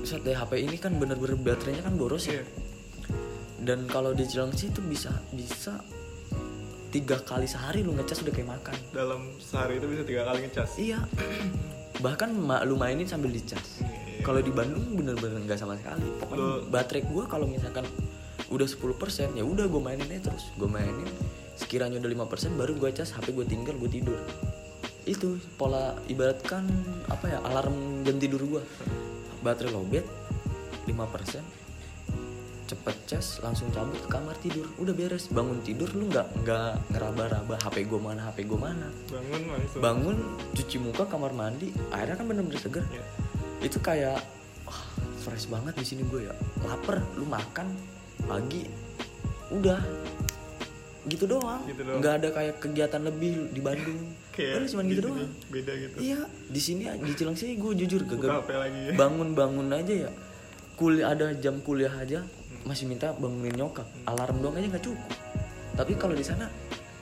set 0.04 0.20
deh 0.24 0.36
HP 0.36 0.68
ini 0.68 0.76
kan 0.80 0.96
bener-bener 1.00 1.36
baterainya 1.36 1.84
kan 1.84 1.96
boros 2.00 2.28
ya? 2.28 2.40
Iya. 2.40 2.46
Dan 3.58 3.90
kalau 3.90 4.16
di 4.16 4.24
Cilengsi 4.24 4.72
itu 4.72 4.80
bisa 4.84 5.12
bisa 5.36 5.84
tiga 6.98 7.22
kali 7.22 7.46
sehari 7.46 7.86
lu 7.86 7.94
ngecas 7.94 8.26
udah 8.26 8.34
kayak 8.34 8.50
makan. 8.58 8.76
Dalam 8.90 9.22
sehari 9.38 9.78
itu 9.78 9.86
bisa 9.86 10.02
tiga 10.02 10.26
kali 10.26 10.50
ngecas? 10.50 10.70
Iya. 10.82 11.00
Bahkan 12.02 12.30
lu 12.66 12.76
mainin 12.76 13.06
sambil 13.06 13.30
dicas. 13.30 13.86
Iya. 13.86 14.26
kalau 14.26 14.42
di 14.42 14.50
Bandung 14.50 14.98
bener-bener 14.98 15.46
nggak 15.46 15.62
sama 15.62 15.78
sekali. 15.78 16.04
Pokoknya 16.20 16.42
Lu- 16.42 16.66
baterai 16.68 17.06
gua 17.06 17.30
kalau 17.30 17.46
misalkan 17.46 17.86
udah 18.50 18.66
10% 18.66 19.38
ya 19.38 19.44
udah 19.46 19.70
gue 19.70 19.82
mainin 19.82 20.10
aja 20.10 20.34
terus. 20.34 20.50
Gue 20.58 20.66
mainin 20.66 21.06
sekiranya 21.54 22.02
udah 22.02 22.26
5% 22.26 22.58
baru 22.58 22.74
gue 22.76 22.90
cas 22.92 23.14
HP 23.14 23.32
gue 23.32 23.46
tinggal 23.46 23.78
gue 23.78 23.88
tidur. 23.88 24.18
Itu 25.06 25.38
pola 25.56 25.96
ibaratkan 26.10 26.66
apa 27.08 27.26
ya 27.30 27.40
alarm 27.46 28.04
jam 28.04 28.18
tidur 28.18 28.42
gue 28.42 28.62
baterai 29.46 29.70
lowbat 29.72 30.04
5% 30.90 31.67
cepet 32.68 32.98
cas 33.08 33.40
langsung 33.40 33.72
cabut 33.72 33.96
ke 33.96 34.10
kamar 34.12 34.36
tidur. 34.44 34.68
Udah 34.76 34.94
beres 34.94 35.32
bangun 35.32 35.64
tidur 35.64 35.88
lu 35.96 36.12
nggak 36.12 36.28
nggak 36.44 36.72
ngeraba-raba 36.92 37.56
HP 37.64 37.88
gue 37.88 38.00
mana 38.00 38.28
HP 38.28 38.44
gue 38.44 38.60
mana. 38.60 38.88
Bangun 39.08 39.42
langsung 39.48 39.80
bangun 39.82 40.18
cuci 40.54 40.78
muka 40.84 41.04
kamar 41.08 41.32
mandi 41.32 41.72
akhirnya 41.90 42.16
kan 42.20 42.26
bener-bener 42.28 42.60
seger. 42.60 42.86
Ya. 42.92 43.04
itu 43.58 43.82
kayak 43.82 44.22
wah 44.70 44.84
fresh 45.26 45.50
banget 45.50 45.74
di 45.80 45.86
sini 45.88 46.04
gue 46.12 46.28
ya. 46.28 46.36
Lapar 46.68 47.02
lu 47.16 47.26
makan 47.26 47.72
pagi 48.28 48.68
udah. 49.50 49.80
Gitu 51.08 51.24
doang. 51.24 51.64
Gitu 51.64 51.82
doang. 51.88 52.04
nggak 52.04 52.14
ada 52.20 52.30
kayak 52.36 52.56
kegiatan 52.60 53.02
lebih 53.02 53.50
di 53.56 53.62
Bandung. 53.64 54.00
Kayak 54.38 54.62
Udah 54.62 54.70
cuma 54.70 54.84
gitu 54.86 55.02
doang. 55.02 55.18
beda 55.50 55.74
gitu. 55.74 55.96
Iya 55.98 56.20
di 56.30 56.62
sini 56.62 56.86
di 57.02 57.12
Cilengsi 57.18 57.58
gue 57.58 57.74
jujur 57.74 58.06
ya 58.06 58.94
bangun 58.94 59.34
bangun 59.34 59.74
aja 59.74 59.94
ya. 60.06 60.12
Kuliah 60.78 61.18
ada 61.18 61.34
jam 61.34 61.58
kuliah 61.66 61.90
aja 61.90 62.22
masih 62.68 62.86
minta 62.86 63.16
bangunin 63.16 63.56
nyokap. 63.56 63.88
Alarm 64.04 64.44
doang 64.44 64.60
aja 64.60 64.68
nggak 64.68 64.86
cukup. 64.86 65.12
Tapi 65.80 65.94
kalau 65.96 66.14
di 66.14 66.26
sana 66.26 66.52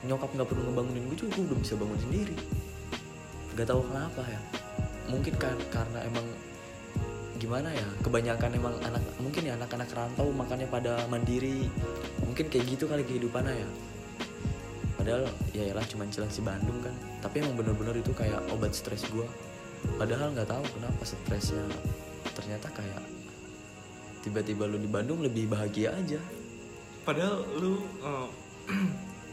nyokap 0.06 0.30
nggak 0.30 0.46
perlu 0.46 0.62
ngebangunin 0.70 1.04
gue 1.10 1.18
juga 1.26 1.42
udah 1.42 1.58
bisa 1.58 1.74
bangun 1.74 1.98
sendiri. 1.98 2.36
Nggak 3.58 3.66
tahu 3.66 3.80
kenapa 3.90 4.22
ya. 4.24 4.40
Mungkin 5.10 5.34
kan 5.36 5.56
karena 5.74 5.98
emang 6.06 6.26
gimana 7.36 7.68
ya 7.68 7.84
kebanyakan 8.00 8.50
emang 8.56 8.74
anak 8.80 9.04
mungkin 9.20 9.44
ya 9.44 9.52
anak-anak 9.60 9.90
rantau 9.92 10.30
makanya 10.30 10.66
pada 10.70 10.92
mandiri. 11.10 11.66
Mungkin 12.22 12.46
kayak 12.46 12.64
gitu 12.70 12.86
kali 12.86 13.02
kehidupannya 13.02 13.54
ya. 13.66 13.68
Padahal 14.96 15.28
ya 15.52 15.74
lah 15.74 15.84
cuman 15.84 16.08
Cilengsi 16.08 16.40
Bandung 16.40 16.78
kan. 16.80 16.94
Tapi 17.20 17.42
emang 17.42 17.58
bener-bener 17.58 17.98
itu 17.98 18.14
kayak 18.14 18.40
obat 18.54 18.72
stres 18.72 19.02
gue 19.10 19.26
padahal 19.94 20.34
nggak 20.34 20.50
tahu 20.50 20.64
kenapa 20.74 21.02
stresnya 21.06 21.62
ternyata 22.34 22.66
kayak 22.74 23.02
tiba-tiba 24.26 24.66
lu 24.66 24.76
di 24.76 24.86
Bandung 24.86 25.22
lebih 25.22 25.46
bahagia 25.46 25.94
aja 25.94 26.18
padahal 27.02 27.46
lu 27.56 27.78
eh, 28.02 28.28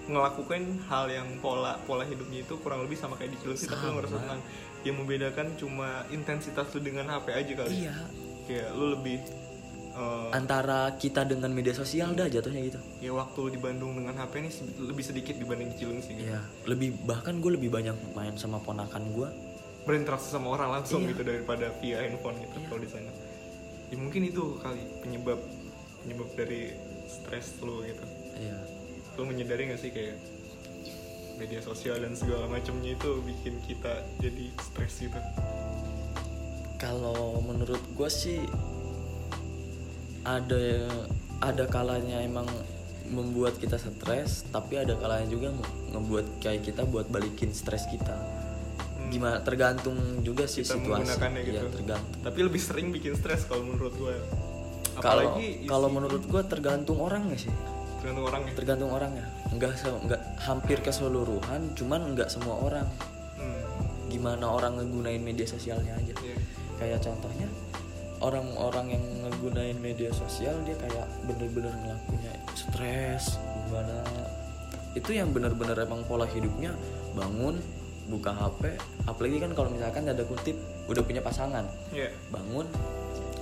ngelakuin 0.04 0.84
hal 0.86 1.08
yang 1.08 1.28
pola 1.40 1.80
pola 1.82 2.04
hidupnya 2.04 2.44
itu 2.44 2.54
kurang 2.60 2.84
lebih 2.84 2.94
sama 2.94 3.16
kayak 3.16 3.34
di 3.34 3.38
Cilengsi 3.40 3.66
tapi 3.66 3.88
lu 3.88 3.94
ngerasa 3.98 4.20
tenang 4.20 4.42
yang 4.84 4.96
membedakan 5.00 5.48
cuma 5.56 5.90
intensitas 6.10 6.68
lu 6.70 6.80
dengan 6.80 7.08
HP 7.10 7.28
aja 7.32 7.54
kali 7.58 7.72
iya 7.82 7.96
kayak 8.44 8.68
lu 8.76 8.86
lebih 8.94 9.24
eh, 9.96 10.28
antara 10.32 10.92
kita 10.94 11.24
dengan 11.24 11.50
media 11.50 11.72
sosial 11.72 12.12
dah 12.12 12.28
jatuhnya 12.28 12.68
gitu 12.68 12.80
ya 13.00 13.16
waktu 13.16 13.56
di 13.56 13.60
Bandung 13.60 13.96
dengan 13.96 14.14
HP 14.14 14.34
ini 14.38 14.52
lebih 14.84 15.04
sedikit 15.04 15.34
dibanding 15.34 15.72
di 15.72 15.78
Cilengsi 15.80 16.12
gitu. 16.14 16.28
Iya, 16.30 16.40
lebih 16.68 17.00
bahkan 17.08 17.40
gue 17.40 17.56
lebih 17.56 17.72
banyak 17.72 17.96
main 18.12 18.36
sama 18.36 18.60
ponakan 18.60 19.04
gue. 19.10 19.30
berinteraksi 19.84 20.32
sama 20.32 20.48
orang 20.56 20.80
langsung 20.80 21.04
Iya. 21.04 21.12
gitu 21.12 21.28
daripada 21.28 21.68
via 21.80 22.00
handphone 22.00 22.40
gitu 22.40 22.56
Iya. 22.56 22.68
kalau 22.68 22.80
di 22.80 22.88
sana 22.88 23.12
ya 23.94 23.96
mungkin 23.96 24.26
itu 24.26 24.58
kali 24.58 24.82
penyebab 25.00 25.38
penyebab 26.02 26.30
dari 26.34 26.74
stres 27.06 27.62
lu 27.62 27.86
gitu 27.86 28.02
Iya. 28.34 28.58
lu 29.14 29.24
menyadari 29.24 29.70
gak 29.70 29.78
sih 29.78 29.94
kayak 29.94 30.18
media 31.36 31.62
sosial 31.62 31.98
dan 31.98 32.14
segala 32.14 32.46
macamnya 32.48 32.92
itu 32.92 33.22
bikin 33.22 33.62
kita 33.62 34.02
jadi 34.18 34.50
stres 34.60 34.98
gitu 35.00 35.20
Kalau 36.76 37.38
menurut 37.40 37.80
gue 37.94 38.10
sih 38.10 38.42
ada 40.24 40.64
ada 41.40 41.64
kalanya 41.66 42.20
emang 42.20 42.48
membuat 43.06 43.56
kita 43.56 43.76
stres, 43.76 44.48
tapi 44.50 44.76
ada 44.76 44.96
kalanya 44.96 45.28
juga 45.28 45.52
nge- 45.52 45.76
ngebuat 45.92 46.26
kayak 46.40 46.64
kita 46.64 46.84
buat 46.84 47.08
balikin 47.08 47.52
stres 47.52 47.84
kita. 47.86 48.16
Gimana 49.14 49.38
tergantung 49.40 49.94
juga 50.20 50.44
sih 50.44 50.62
Kita 50.62 50.76
situasi. 50.76 50.90
menggunakannya 51.00 51.42
gitu. 51.44 51.54
Iya, 51.56 51.70
tergantung. 51.72 52.20
tapi 52.20 52.40
lebih 52.42 52.58
sering 52.60 52.88
bikin 52.90 53.14
stres 53.14 53.46
kalau 53.46 53.64
menurut 53.64 53.94
gue 53.94 54.16
Kalau 54.96 55.24
apalagi 55.30 55.48
kalau 55.64 55.88
menurut 55.88 56.24
gue 56.24 56.42
tergantung 56.44 56.98
orangnya 57.00 57.38
sih. 57.40 57.54
tergantung 57.96 58.26
orang 58.26 58.42
ya 58.44 58.54
Tergantung 58.54 58.90
orangnya. 58.92 59.26
Enggak 59.48 59.74
se- 59.76 59.96
enggak 59.96 60.22
hampir 60.40 60.78
keseluruhan, 60.80 61.72
cuman 61.74 62.02
enggak 62.10 62.28
semua 62.28 62.58
orang. 62.60 62.88
hmm. 63.38 63.62
Gimana 64.10 64.46
orang 64.48 64.76
ngegunain 64.76 65.18
media 65.20 65.46
sosialnya 65.46 65.94
aja. 65.94 66.14
iya. 66.20 66.38
kayak 66.74 67.00
contohnya 67.00 67.48
orang-orang 68.20 68.92
yang 68.92 69.04
ngegunain 69.22 69.78
media 69.78 70.10
sosial 70.12 70.58
dia 70.64 70.76
kayak 70.76 71.06
bener-bener 71.24 71.72
ngelakunya 71.72 72.34
stres 72.54 73.38
gimana 73.64 74.04
itu 74.92 75.12
yang 75.12 75.30
bener-bener 75.30 75.76
emang 75.78 76.04
pola 76.04 76.24
hidupnya 76.26 76.72
bangun 77.14 77.62
buka 78.08 78.36
HP 78.36 78.76
apalagi 79.08 79.38
kan 79.40 79.52
kalau 79.56 79.70
misalkan 79.72 80.08
ada 80.08 80.24
kutip 80.28 80.58
udah 80.88 81.04
punya 81.04 81.24
pasangan. 81.24 81.66
Iya. 81.96 82.12
bangun 82.30 82.68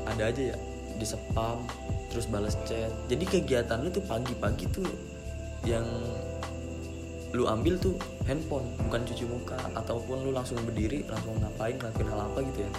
ada 0.06 0.30
aja 0.30 0.54
ya 0.54 0.58
di 0.98 1.06
spam 1.06 1.66
terus 2.14 2.28
balas 2.28 2.58
chat. 2.68 2.92
Jadi 3.08 3.24
kegiatan 3.26 3.82
lu 3.82 3.90
tuh 3.90 4.04
pagi-pagi 4.06 4.66
tuh 4.70 4.86
yang 5.66 5.86
lu 7.32 7.48
ambil 7.48 7.80
tuh 7.80 7.96
handphone 8.28 8.68
bukan 8.86 9.08
cuci 9.08 9.24
muka 9.24 9.56
ataupun 9.72 10.28
lu 10.28 10.36
langsung 10.36 10.60
berdiri 10.68 11.08
langsung 11.08 11.40
ngapain 11.40 11.80
ngelakuin 11.80 12.10
hal 12.12 12.22
apa 12.28 12.40
gitu 12.52 12.60
ya. 12.68 12.72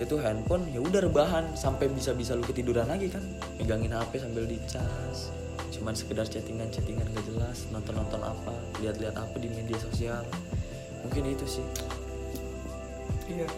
Itu 0.00 0.16
handphone 0.18 0.66
ya 0.74 0.80
udah 0.82 1.04
rebahan 1.04 1.54
sampai 1.54 1.92
bisa-bisa 1.92 2.34
lu 2.34 2.42
ketiduran 2.42 2.88
lagi 2.88 3.12
kan. 3.12 3.22
Megangin 3.60 3.94
HP 3.94 4.24
sambil 4.24 4.48
dicas 4.48 5.30
cuman 5.74 5.90
sekedar 5.92 6.24
chattingan 6.24 6.70
chattingan 6.70 7.02
gak 7.12 7.26
jelas 7.26 7.66
nonton 7.74 7.98
nonton 7.98 8.22
apa 8.22 8.54
lihat-lihat 8.78 9.18
apa 9.18 9.36
di 9.42 9.50
media 9.50 9.74
sosial 9.76 10.22
mungkin 11.04 11.22
itu 11.30 11.46
sih. 11.46 11.66
Iya, 13.28 13.48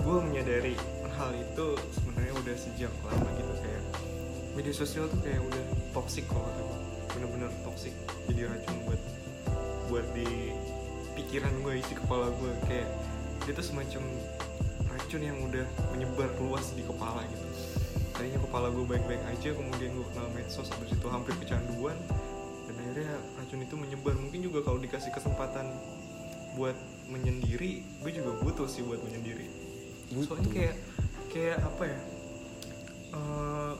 gue 0.00 0.16
menyadari 0.22 0.76
hal 1.16 1.32
itu 1.32 1.66
sebenarnya 1.96 2.32
udah 2.36 2.54
sejak 2.56 2.92
lama 3.04 3.28
gitu 3.40 3.54
kayak 3.64 3.82
media 4.52 4.74
sosial 4.76 5.08
tuh 5.08 5.20
kayak 5.24 5.40
udah 5.40 5.64
toxic 5.96 6.24
kalau 6.28 6.44
gue, 6.44 6.78
bener-bener 7.16 7.50
toxic. 7.64 7.92
Jadi 8.28 8.44
racun 8.44 8.76
buat 8.84 9.00
buat 9.88 10.06
di 10.12 10.52
pikiran 11.16 11.52
gue 11.64 11.80
isi 11.80 11.96
kepala 11.96 12.28
gue 12.36 12.52
kayak 12.68 12.88
dia 13.48 13.52
tuh 13.56 13.64
semacam 13.64 14.02
racun 14.92 15.22
yang 15.22 15.38
udah 15.44 15.64
menyebar 15.92 16.28
luas 16.40 16.72
di 16.76 16.84
kepala 16.84 17.24
gitu. 17.28 17.46
Tadinya 18.16 18.40
kepala 18.48 18.72
gue 18.72 18.84
baik-baik 18.84 19.22
aja, 19.28 19.52
kemudian 19.52 19.92
gue 19.92 20.06
kenal 20.12 20.28
medsos, 20.32 20.72
habis 20.72 20.88
itu 20.88 21.06
hampir 21.12 21.36
kecanduan, 21.36 21.96
dan 22.64 22.74
akhirnya 22.80 23.12
racun 23.36 23.60
itu 23.60 23.74
menyebar. 23.76 24.16
Mungkin 24.16 24.40
juga 24.40 24.64
kalau 24.64 24.80
dikasih 24.80 25.12
kesempatan 25.12 25.68
buat 26.56 26.76
menyendiri 27.06 27.84
gue 28.02 28.10
juga 28.10 28.32
butuh 28.42 28.66
sih 28.66 28.82
buat 28.82 28.98
menyendiri. 29.04 29.46
Butuh. 30.10 30.34
soalnya 30.34 30.50
kayak 30.50 30.76
kayak 31.30 31.58
apa 31.62 31.84
ya 31.84 32.00
eh, 33.14 33.72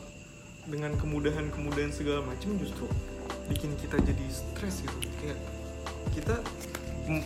dengan 0.66 0.92
kemudahan-kemudahan 0.98 1.92
segala 1.94 2.20
macam 2.26 2.58
justru 2.58 2.86
bikin 3.48 3.74
kita 3.80 3.96
jadi 4.02 4.26
stres 4.28 4.82
gitu. 4.84 4.96
Kayak 5.22 5.38
kita 6.12 6.42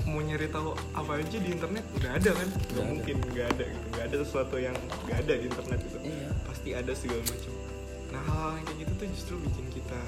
mau 0.05 0.21
nyari 0.21 0.45
tahu 0.53 0.77
apa 0.93 1.25
aja 1.25 1.37
di 1.41 1.51
internet 1.51 1.85
udah 1.97 2.11
ada 2.17 2.31
kan? 2.37 2.49
Nggak 2.49 2.77
ada. 2.77 2.91
mungkin 2.93 3.17
nggak 3.33 3.47
ada 3.57 3.65
gitu. 3.65 3.87
Nggak 3.97 4.05
ada 4.07 4.17
sesuatu 4.23 4.57
yang 4.61 4.77
nggak 5.09 5.19
ada 5.25 5.33
di 5.35 5.45
internet 5.49 5.79
gitu. 5.85 5.99
Iya. 6.05 6.31
pasti 6.45 6.69
ada 6.77 6.93
segala 6.93 7.25
macam 7.25 7.53
nah 8.11 8.23
hal 8.27 8.59
yang 8.59 8.67
kayak 8.67 8.79
gitu 8.83 8.93
tuh 8.99 9.09
justru 9.15 9.35
bikin 9.39 9.67
kita 9.71 10.01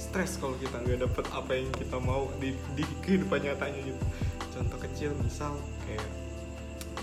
stres 0.00 0.40
kalau 0.40 0.56
kita 0.56 0.76
nggak 0.82 1.04
dapet 1.04 1.24
apa 1.30 1.52
yang 1.52 1.68
kita 1.76 1.96
mau 2.00 2.32
di, 2.40 2.56
di 2.74 2.84
kehidupan 3.04 3.44
nyatanya 3.44 3.80
gitu 3.92 4.02
contoh 4.62 4.78
kecil 4.80 5.10
misal 5.18 5.52
kayak 5.82 6.06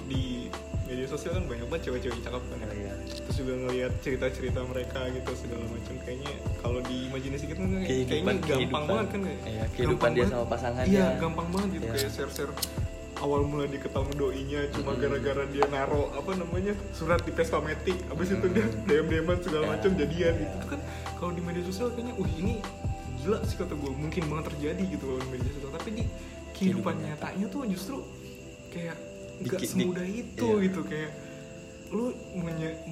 di 0.05 0.47
media 0.85 1.05
sosial 1.05 1.35
kan 1.35 1.45
banyak 1.45 1.65
banget 1.67 1.83
cewek-cewek 1.85 2.17
cakep 2.19 2.41
kan 2.41 2.57
ya. 2.57 2.69
Iya. 2.71 2.93
terus 3.19 3.35
juga 3.37 3.53
ngelihat 3.59 3.91
cerita-cerita 3.99 4.59
mereka 4.63 4.99
gitu 5.11 5.31
segala 5.35 5.65
macam 5.67 5.95
kayaknya 6.01 6.33
kalau 6.57 6.79
di 6.81 6.97
imajinasi 7.05 7.45
kita 7.45 7.59
kan 7.59 7.69
kayak- 7.75 7.85
kayaknya 7.85 8.15
gampang 8.15 8.39
kehidupan. 8.41 8.81
banget 8.87 9.07
kan 9.07 9.19
kayak 9.21 9.39
Iya, 9.45 9.63
kehidupan 9.67 9.85
gampang 9.91 10.11
dia 10.11 10.21
banget. 10.21 10.33
sama 10.33 10.45
pasangannya. 10.47 10.89
iya 10.89 11.07
gampang 11.19 11.47
banget 11.51 11.69
gitu 11.69 11.83
Iya. 11.83 11.93
kayak 11.93 12.11
share-share 12.11 12.53
awal 13.19 13.41
mula 13.43 13.65
diketahui 13.67 14.15
doinya 14.15 14.61
cuma 14.71 14.91
gara-gara 14.95 15.43
dia 15.45 15.65
naro 15.67 16.03
apa 16.09 16.31
namanya 16.33 16.73
surat 16.89 17.19
di 17.19 17.31
Vespa 17.31 17.59
Matic 17.59 17.97
abis 18.07 18.27
itu 18.31 18.47
dia. 18.49 18.65
DM 18.87 19.05
DM 19.05 19.27
segala 19.37 19.63
Ya. 19.65 19.69
macam 19.75 19.91
jadian 19.93 20.33
gitu 20.37 20.55
Itu 20.55 20.67
kan 20.69 20.79
kalau 21.13 21.31
di 21.31 21.41
media 21.43 21.61
sosial 21.61 21.91
kayaknya 21.91 22.15
wih 22.15 22.33
ini 22.33 22.53
gila 23.19 23.43
sih 23.43 23.59
kata 23.59 23.75
gue 23.75 23.91
mungkin 23.91 24.23
banget 24.25 24.45
terjadi 24.49 24.83
gitu 24.87 25.03
kalau 25.05 25.19
di 25.19 25.29
media 25.29 25.51
sosial 25.51 25.69
tapi 25.69 25.89
di 25.91 26.03
kehidupan 26.59 26.95
nyatanya 26.99 27.45
tuh 27.47 27.63
justru 27.71 28.03
kayak 28.75 28.97
nggak 29.39 29.59
semudah 29.63 30.03
itu 30.03 30.47
iya. 30.59 30.65
gitu 30.67 30.81
kayak 30.83 31.11
lu 31.89 32.13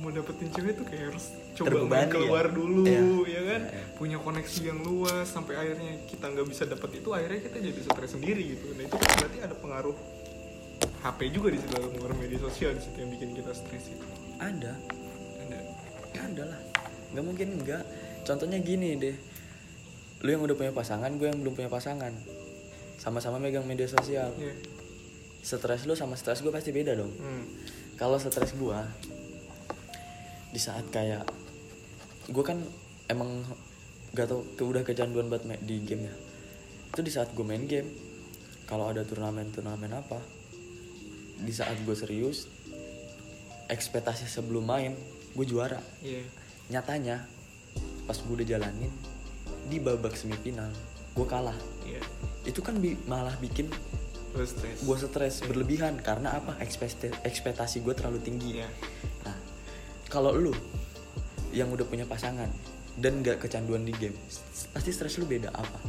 mau, 0.01 0.09
dapetin 0.09 0.49
cewek 0.49 0.73
tuh 0.73 0.85
kayak 0.89 1.13
harus 1.13 1.29
coba 1.53 1.69
Terbebani 1.69 2.01
ya? 2.01 2.09
keluar 2.09 2.45
dulu 2.49 2.81
Iya. 2.81 3.05
ya 3.29 3.41
kan? 3.45 3.61
Iya, 3.61 3.77
iya. 3.77 3.93
punya 3.93 4.17
koneksi 4.17 4.61
yang 4.65 4.79
luas 4.81 5.27
sampai 5.29 5.53
akhirnya 5.53 6.01
kita 6.09 6.25
nggak 6.33 6.47
bisa 6.49 6.63
dapet 6.65 6.89
itu 6.97 7.09
akhirnya 7.13 7.39
kita 7.45 7.57
jadi 7.61 7.79
stres 7.85 8.11
sendiri 8.17 8.41
gitu. 8.57 8.73
Nah 8.73 8.89
itu 8.89 8.95
kan 8.97 9.09
berarti 9.21 9.37
ada 9.45 9.53
pengaruh 9.53 9.97
HP 10.97 11.19
juga 11.29 11.47
di 11.53 11.59
situ 11.61 11.73
ada 11.77 11.89
pengaruh 11.93 12.17
media 12.17 12.39
sosial 12.41 12.73
di 12.73 12.81
situ 12.81 12.97
yang 12.97 13.11
bikin 13.13 13.29
kita 13.37 13.51
stres 13.53 13.85
itu. 13.85 14.05
Ada. 14.41 14.73
Ada. 15.45 15.59
Ada 16.17 16.43
lah. 16.49 16.61
Nggak 17.13 17.25
mungkin 17.29 17.47
enggak 17.61 17.83
contohnya 18.25 18.57
gini 18.65 18.97
deh. 18.97 19.17
Lu 20.25 20.29
yang 20.33 20.41
udah 20.41 20.57
punya 20.57 20.73
pasangan 20.73 21.13
gue 21.21 21.27
yang 21.29 21.37
belum 21.37 21.53
punya 21.53 21.69
pasangan 21.69 22.17
sama-sama 22.97 23.37
megang 23.37 23.65
media 23.65 23.85
sosial. 23.87 24.33
Iya. 24.37 24.53
stres 25.47 25.87
lu 25.87 25.95
sama 25.95 26.19
stres 26.19 26.43
gue 26.43 26.51
pasti 26.51 26.75
beda 26.75 26.97
dong. 26.97 27.13
Hmm. 27.23 27.45
kalau 27.95 28.19
stres 28.19 28.51
gue 28.51 28.79
di 30.51 30.59
saat 30.59 30.83
kayak 30.91 31.23
gue 32.27 32.43
kan 32.43 32.59
emang 33.07 33.47
gak 34.11 34.27
tau 34.27 34.43
ke 34.43 34.63
udah 34.65 34.83
kecanduan 34.83 35.31
banget 35.31 35.61
di 35.63 35.79
game 35.87 36.11
ya. 36.11 36.15
Itu 36.91 36.99
di 37.05 37.11
saat 37.13 37.31
gue 37.31 37.45
main 37.47 37.63
game 37.63 37.87
kalau 38.67 38.91
ada 38.91 39.07
turnamen 39.07 39.47
turnamen 39.55 39.93
apa 39.95 40.19
di 41.37 41.53
saat 41.55 41.79
gue 41.85 41.95
serius 41.95 42.51
ekspektasi 43.71 44.27
sebelum 44.27 44.67
main 44.67 44.97
gue 45.31 45.45
juara. 45.47 45.79
Iya. 46.03 46.27
Nyatanya 46.73 47.23
pas 48.03 48.19
gue 48.19 48.33
udah 48.35 48.47
jalanin 48.47 48.91
di 49.67 49.77
babak 49.83 50.15
semifinal 50.15 50.71
gue 51.15 51.27
kalah 51.27 51.55
itu 52.47 52.63
kan 52.63 52.79
bi- 52.79 52.97
malah 53.05 53.35
bikin 53.43 53.67
gue 54.31 54.97
stres. 54.97 55.43
berlebihan. 55.43 55.99
Karena 55.99 56.39
apa? 56.39 56.55
Ekspektasi 56.63 57.27
ekspektasi 57.27 57.83
gue 57.83 57.93
terlalu 57.93 58.23
tinggi. 58.23 58.63
Iya. 58.63 58.69
Nah 59.27 59.35
kalau 60.07 60.31
lu 60.31 60.55
yang 61.51 61.67
udah 61.73 61.83
punya 61.83 62.07
pasangan 62.07 62.47
dan 62.97 63.21
gak 63.21 63.43
kecanduan 63.43 63.85
di 63.85 63.93
game 63.93 64.15
pasti 64.73 64.89
stres 64.89 65.19
lu 65.19 65.27
beda 65.27 65.51
apa? 65.53 65.79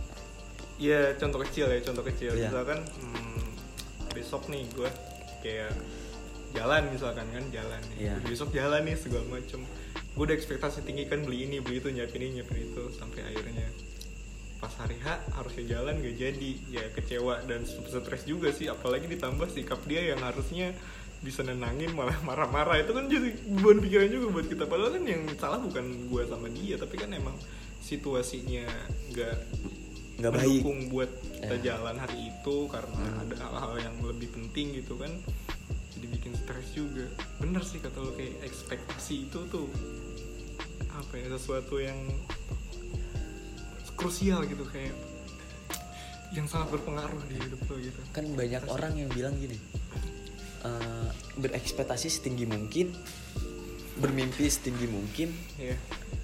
Iya 0.78 1.14
contoh 1.18 1.42
kecil 1.46 1.70
ya 1.70 1.78
contoh 1.82 2.04
kecil. 2.06 2.34
Iya. 2.34 2.50
misalkan 2.50 2.78
hmm, 2.82 3.46
besok 4.14 4.46
nih 4.50 4.66
gue 4.74 4.90
kayak 5.42 5.72
jalan 6.56 6.82
misalkan 6.90 7.26
kan 7.30 7.44
jalan 7.54 7.80
nih. 7.94 7.98
Iya. 8.10 8.14
besok 8.26 8.50
jalan 8.50 8.82
nih 8.82 8.96
segala 8.98 9.24
macem. 9.30 9.62
Gue 10.16 10.24
udah 10.26 10.34
ekspektasi 10.34 10.82
tinggi 10.82 11.06
kan 11.06 11.22
beli 11.22 11.46
ini 11.46 11.62
beli 11.62 11.78
itu 11.78 11.94
nyiapin 11.94 12.22
ini 12.22 12.42
nyiapin 12.42 12.58
itu 12.74 12.82
sampai 12.90 13.22
akhirnya 13.22 13.66
pas 14.58 14.74
hari 14.82 14.98
H 14.98 15.06
harusnya 15.38 15.78
jalan 15.78 16.02
gak 16.02 16.16
jadi. 16.18 16.50
Ya 16.70 16.84
kecewa 16.90 17.46
dan 17.46 17.62
stres 17.66 18.26
juga 18.26 18.50
sih. 18.50 18.66
Apalagi 18.66 19.06
ditambah 19.06 19.48
sikap 19.50 19.82
dia 19.86 20.12
yang 20.14 20.20
harusnya 20.22 20.74
bisa 21.22 21.42
nenangin 21.42 21.94
malah 21.94 22.18
marah-marah. 22.26 22.78
Itu 22.82 22.94
kan 22.94 23.06
jadi 23.06 23.34
beban 23.46 23.78
pikiran 23.82 24.10
juga 24.10 24.26
buat 24.34 24.46
kita. 24.50 24.64
Padahal 24.66 24.98
kan 24.98 25.04
yang 25.06 25.22
salah 25.38 25.58
bukan 25.62 26.10
gue 26.10 26.22
sama 26.26 26.48
dia 26.50 26.74
tapi 26.78 26.94
kan 26.98 27.10
emang 27.14 27.34
situasinya 27.78 28.66
nggak 29.14 29.36
nggak 30.18 30.32
baik. 30.34 30.62
buat 30.90 31.10
kita 31.38 31.56
Ya. 31.62 31.78
jalan 31.78 31.94
hari 31.94 32.18
itu 32.34 32.56
karena 32.66 33.04
ada 33.22 33.36
hal-hal 33.38 33.74
yang 33.78 33.94
lebih 34.02 34.34
penting 34.34 34.74
gitu 34.74 34.98
kan. 34.98 35.14
Jadi 35.94 36.06
bikin 36.10 36.34
stres 36.34 36.74
juga. 36.74 37.06
Bener 37.38 37.62
sih 37.62 37.78
kata 37.78 37.98
lo 38.02 38.10
kayak 38.18 38.42
ekspektasi 38.42 39.30
itu 39.30 39.38
tuh 39.46 39.70
apa 40.90 41.14
ya 41.14 41.30
sesuatu 41.38 41.78
yang 41.78 41.94
krusial 43.98 44.46
gitu 44.46 44.62
kayak 44.70 44.94
yang 46.30 46.46
sangat 46.46 46.78
berpengaruh 46.78 47.18
di 47.26 47.40
hidup 47.40 47.60
lo 47.66 47.76
gitu. 47.80 48.00
Kan 48.14 48.30
banyak 48.38 48.62
orang 48.70 48.94
yang 48.94 49.10
bilang 49.10 49.34
gini 49.34 49.58
eh, 50.62 51.08
berekspektasi 51.40 52.06
setinggi 52.06 52.46
mungkin 52.46 52.94
bermimpi 53.98 54.46
setinggi 54.46 54.86
mungkin. 54.86 55.34
Ya 55.58 55.74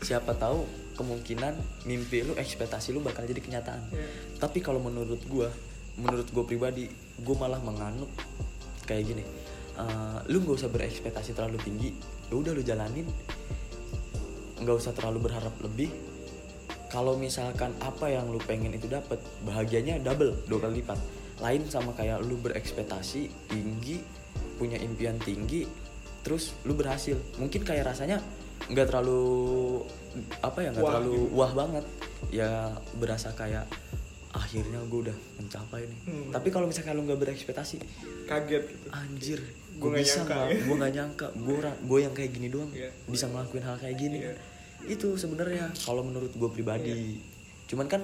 siapa 0.04 0.37
tahu 0.37 0.69
kemungkinan 0.95 1.59
mimpi 1.90 2.23
lu 2.23 2.38
ekspektasi 2.38 2.95
lu 2.95 3.02
bakal 3.02 3.26
jadi 3.26 3.43
kenyataan. 3.43 3.83
Ya 3.90 4.07
tapi 4.38 4.62
kalau 4.62 4.78
menurut 4.78 5.19
gua 5.26 5.50
menurut 5.95 6.26
gue 6.26 6.45
pribadi 6.47 6.90
gue 7.23 7.37
malah 7.38 7.59
menganut 7.59 8.11
kayak 8.87 9.11
gini. 9.11 9.25
Eh, 9.75 10.19
lu 10.31 10.47
nggak 10.47 10.62
usah 10.62 10.71
berekspektasi 10.71 11.35
terlalu 11.35 11.59
tinggi 11.64 11.90
ya 12.31 12.35
udah 12.38 12.52
lu 12.54 12.62
jalanin. 12.62 13.09
Nggak 14.62 14.76
usah 14.78 14.93
terlalu 14.95 15.26
berharap 15.26 15.57
lebih 15.64 16.13
kalau 16.95 17.19
misalkan 17.19 17.75
apa 17.83 18.07
yang 18.07 18.31
lu 18.31 18.39
pengen 18.39 18.71
itu 18.71 18.87
dapat 18.87 19.19
bahagianya 19.43 19.99
double 19.99 20.31
dua 20.47 20.63
kali 20.63 20.79
lipat 20.79 20.95
lain 21.43 21.67
sama 21.67 21.91
kayak 21.93 22.23
lu 22.23 22.39
berekspektasi 22.39 23.51
tinggi 23.51 23.99
punya 24.55 24.79
impian 24.79 25.19
tinggi 25.19 25.67
terus 26.23 26.55
lu 26.63 26.73
berhasil 26.73 27.19
mungkin 27.37 27.67
kayak 27.67 27.91
rasanya 27.91 28.23
nggak 28.71 28.87
terlalu 28.87 29.83
apa 30.41 30.59
ya 30.63 30.71
nggak 30.71 30.87
terlalu 30.87 31.13
gitu. 31.19 31.35
wah 31.35 31.51
banget 31.53 31.85
ya 32.31 32.51
berasa 32.95 33.35
kayak 33.35 33.67
akhirnya 34.30 34.78
gue 34.87 35.00
udah 35.11 35.17
mencapai 35.37 35.83
nih 35.85 35.99
Hmm. 36.07 36.30
tapi 36.30 36.49
kalau 36.49 36.67
misalkan 36.67 36.95
lu 36.95 37.02
nggak 37.02 37.19
berekspektasi 37.19 37.83
kaget 38.25 38.65
gitu 38.65 38.87
anjir 38.91 39.41
gue 39.75 39.89
nggak 39.91 40.00
bisa 40.00 40.23
nyangka, 40.23 40.30
nggak 40.30 40.47
ya. 40.47 40.59
gue 40.63 40.75
nggak 40.78 40.93
nyangka 40.95 41.26
gue 41.35 41.57
gue 41.83 41.99
yang 41.99 42.15
kayak 42.15 42.30
gini 42.30 42.47
doang 42.49 42.71
Iya. 42.71 42.91
bisa 43.04 43.26
ngelakuin 43.26 43.65
hal 43.67 43.76
kayak 43.76 43.97
gini 43.99 44.19
Iya. 44.23 44.35
Itu 44.86 45.14
sebenarnya 45.14 45.73
kalau 45.80 46.00
menurut 46.00 46.30
gue 46.30 46.50
pribadi. 46.50 47.18
Cuman 47.64 47.86
kan 47.86 48.02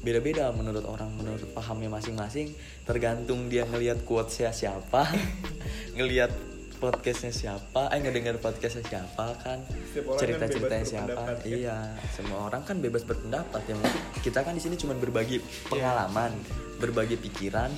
beda-beda 0.00 0.52
menurut 0.52 0.84
orang 0.84 1.08
menurut 1.12 1.44
pahamnya 1.50 1.88
masing-masing. 1.88 2.52
Tergantung 2.82 3.48
dia 3.48 3.64
ngelihat 3.64 4.02
quotesnya 4.02 4.50
siapa 4.50 5.08
ngelihat 5.96 6.30
podcastnya 6.74 7.32
siapa 7.32 7.88
eh 7.88 8.02
ngedenger 8.02 8.36
podcastnya 8.36 8.84
siapa 8.84 9.32
kan 9.40 9.62
Setiap 9.88 10.04
orang 10.10 10.36
kan 10.36 10.84
siapa. 10.84 11.16
kan? 11.16 11.36
iya 11.46 11.78
semua 12.12 12.38
orang 12.44 12.60
kan 12.60 12.76
bebas 12.76 13.02
berpendapat 13.02 13.62
ya. 13.64 13.74
Mungkin 13.74 14.02
kita 14.20 14.44
kan 14.44 14.52
di 14.52 14.60
sini 14.60 14.76
cuma 14.76 14.92
berbagi 14.92 15.40
Iya. 15.40 15.70
pengalaman 15.70 16.32
berbagi 16.76 17.16
pikiran 17.16 17.70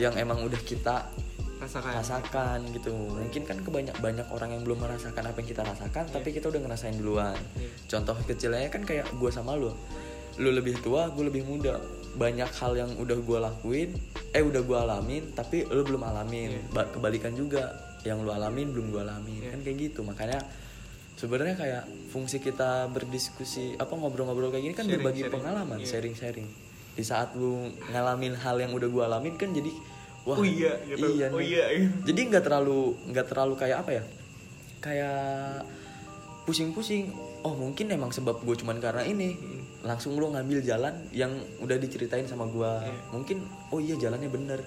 yang 0.00 0.16
emang 0.16 0.40
udah 0.40 0.56
kita 0.58 1.12
rasakan. 1.62 1.92
Rasakan 1.94 2.58
gitu. 2.70 2.90
Mungkin 2.92 3.42
kan 3.42 3.58
kebanyak 3.58 3.96
banyak 3.96 4.26
orang 4.28 4.50
yang 4.50 4.62
belum 4.62 4.78
merasakan 4.78 5.22
apa 5.24 5.36
yang 5.36 5.48
kita 5.48 5.62
rasakan 5.62 6.04
tapi 6.08 6.28
kita 6.30 6.46
udah 6.46 6.60
ngerasain 6.60 6.94
duluan. 6.94 7.38
Iya. 7.54 7.70
contoh 7.88 8.16
kecilnya 8.22 8.66
kan 8.66 8.82
kayak 8.82 9.06
gue 9.10 9.30
sama 9.30 9.54
lu. 9.54 9.70
Lu 10.34 10.50
lebih 10.50 10.76
tua 10.78 11.08
gue 11.08 11.24
lebih 11.24 11.42
muda. 11.42 11.78
Banyak 12.12 12.50
hal 12.52 12.72
yang 12.74 12.90
udah 12.96 13.16
gue 13.16 13.38
lakuin 13.40 13.90
eh 14.30 14.40
udah 14.40 14.60
gue 14.60 14.76
alamin 14.76 15.22
tapi 15.32 15.64
lu 15.64 15.82
belum 15.82 16.02
alamin. 16.02 16.50
Iya. 16.52 16.62
Ba- 16.70 16.88
kebalikan 16.88 17.32
juga. 17.32 17.70
Yang 18.02 18.18
lu 18.20 18.30
alamin 18.30 18.68
belum 18.68 18.86
gue 18.90 19.00
alamin. 19.00 19.40
Iya. 19.40 19.50
kan 19.50 19.60
kayak 19.62 19.76
gitu. 19.80 20.00
Makanya 20.02 20.38
sebenarnya 21.14 21.54
kayak 21.54 21.82
fungsi 22.08 22.38
kita 22.38 22.88
berdiskusi 22.88 23.76
apa 23.76 23.92
ngobrol-ngobrol 23.92 24.50
kayak 24.50 24.64
gini 24.64 24.74
kan 24.74 24.84
Sharing, 24.84 24.98
berbagi 24.98 25.22
sharing. 25.22 25.34
pengalaman 25.34 25.78
Iya. 25.78 25.88
sharing-sharing. 25.88 26.48
Di 26.92 27.04
saat 27.06 27.32
lu 27.32 27.56
ngalamin 27.88 28.34
hal 28.34 28.58
yang 28.58 28.68
udah 28.70 28.84
gue 28.84 29.02
alamin 29.02 29.34
kan 29.36 29.48
jadi 29.50 29.70
wah 30.22 30.36
Oh 30.36 30.44
iya, 30.44 30.72
gitu. 30.84 31.06
iya 31.10 31.26
Oh 31.28 31.38
iya, 31.38 31.64
iya. 31.72 31.88
jadi 32.02 32.20
nggak 32.28 32.44
terlalu 32.44 32.94
nggak 33.06 33.26
terlalu 33.26 33.54
kayak 33.56 33.78
apa 33.80 33.90
ya 33.92 34.04
kayak 34.78 35.66
pusing-pusing 36.42 37.14
oh 37.40 37.54
mungkin 37.54 37.86
emang 37.88 38.10
sebab 38.10 38.40
gue 38.40 38.56
cuman 38.56 38.78
karena 38.78 39.02
ini 39.04 39.34
Hmm. 39.34 39.62
langsung 39.84 40.14
lu 40.14 40.30
ngambil 40.30 40.62
jalan 40.62 40.94
yang 41.10 41.30
udah 41.58 41.74
diceritain 41.74 42.22
sama 42.24 42.46
gue 42.46 42.70
Iya. 42.84 42.94
mungkin 43.10 43.38
oh 43.68 43.78
iya 43.78 43.94
jalannya 43.96 44.26
bener 44.28 44.62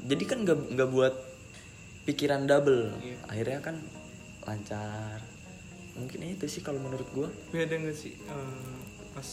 jadi 0.00 0.24
kan 0.24 0.44
nggak 0.44 0.58
nggak 0.70 0.88
buat 0.88 1.14
pikiran 2.04 2.44
double 2.44 2.92
Iya. 2.98 3.16
akhirnya 3.24 3.60
kan 3.62 3.76
lancar 4.44 5.20
mungkin 5.92 6.20
itu 6.26 6.44
sih 6.46 6.60
kalau 6.60 6.76
menurut 6.78 7.08
gue 7.10 7.28
ada 7.54 7.72
nggak 7.74 7.92
sih 7.92 8.14
eh, 8.14 8.72
pas 9.10 9.28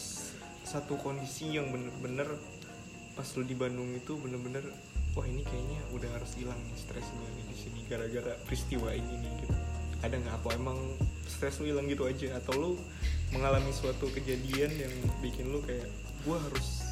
satu 0.64 0.96
kondisi 0.96 1.52
yang 1.52 1.70
bener-bener 1.70 2.26
pas 3.14 3.28
lu 3.32 3.44
di 3.44 3.54
Bandung 3.54 3.92
itu 3.92 4.16
bener-bener 4.16 4.64
wah 5.16 5.26
ini 5.26 5.48
kayaknya 5.48 5.80
udah 5.96 6.10
harus 6.12 6.36
hilang 6.36 6.60
nih 6.60 6.76
stres 6.76 7.08
gue 7.08 7.30
nih 7.40 7.46
di 7.48 7.56
sini 7.56 7.80
gara-gara 7.88 8.36
peristiwa 8.44 8.92
ini 8.92 9.14
nih 9.24 9.32
gitu. 9.44 9.56
Ada 10.04 10.16
nggak 10.22 10.36
apa 10.44 10.50
emang 10.60 10.78
stres 11.26 11.58
lu 11.64 11.72
hilang 11.72 11.88
gitu 11.90 12.06
aja 12.06 12.38
atau 12.38 12.54
lu 12.54 12.72
mengalami 13.34 13.72
suatu 13.74 14.12
kejadian 14.12 14.72
yang 14.76 14.94
bikin 15.24 15.50
lu 15.50 15.64
kayak 15.66 15.88
gua 16.28 16.38
harus 16.38 16.86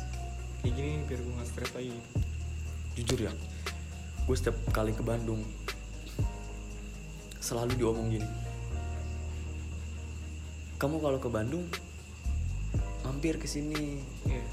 kayak 0.64 0.74
gini 0.80 0.90
nih 0.98 1.06
biar 1.12 1.20
gue 1.20 1.34
nggak 1.36 1.50
stres 1.52 1.72
lagi 1.76 1.92
gitu. 1.92 2.10
jujur 2.94 3.20
ya 3.28 3.34
gue 4.24 4.36
setiap 4.40 4.56
kali 4.72 4.96
ke 4.96 5.04
Bandung 5.04 5.44
selalu 7.44 7.76
diomong 7.76 8.08
gini 8.08 8.30
kamu 10.80 11.04
kalau 11.04 11.20
ke 11.20 11.28
Bandung 11.28 11.68
mampir 13.04 13.36
ke 13.36 13.44
sini 13.44 14.00
Iya. 14.24 14.46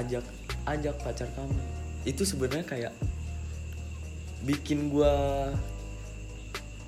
ajak 0.00 0.24
ajak 0.64 0.96
pacar 1.04 1.28
kamu 1.36 1.60
itu 2.06 2.22
sebenarnya 2.22 2.64
kayak 2.64 2.94
bikin 4.42 4.88
gua 4.88 5.50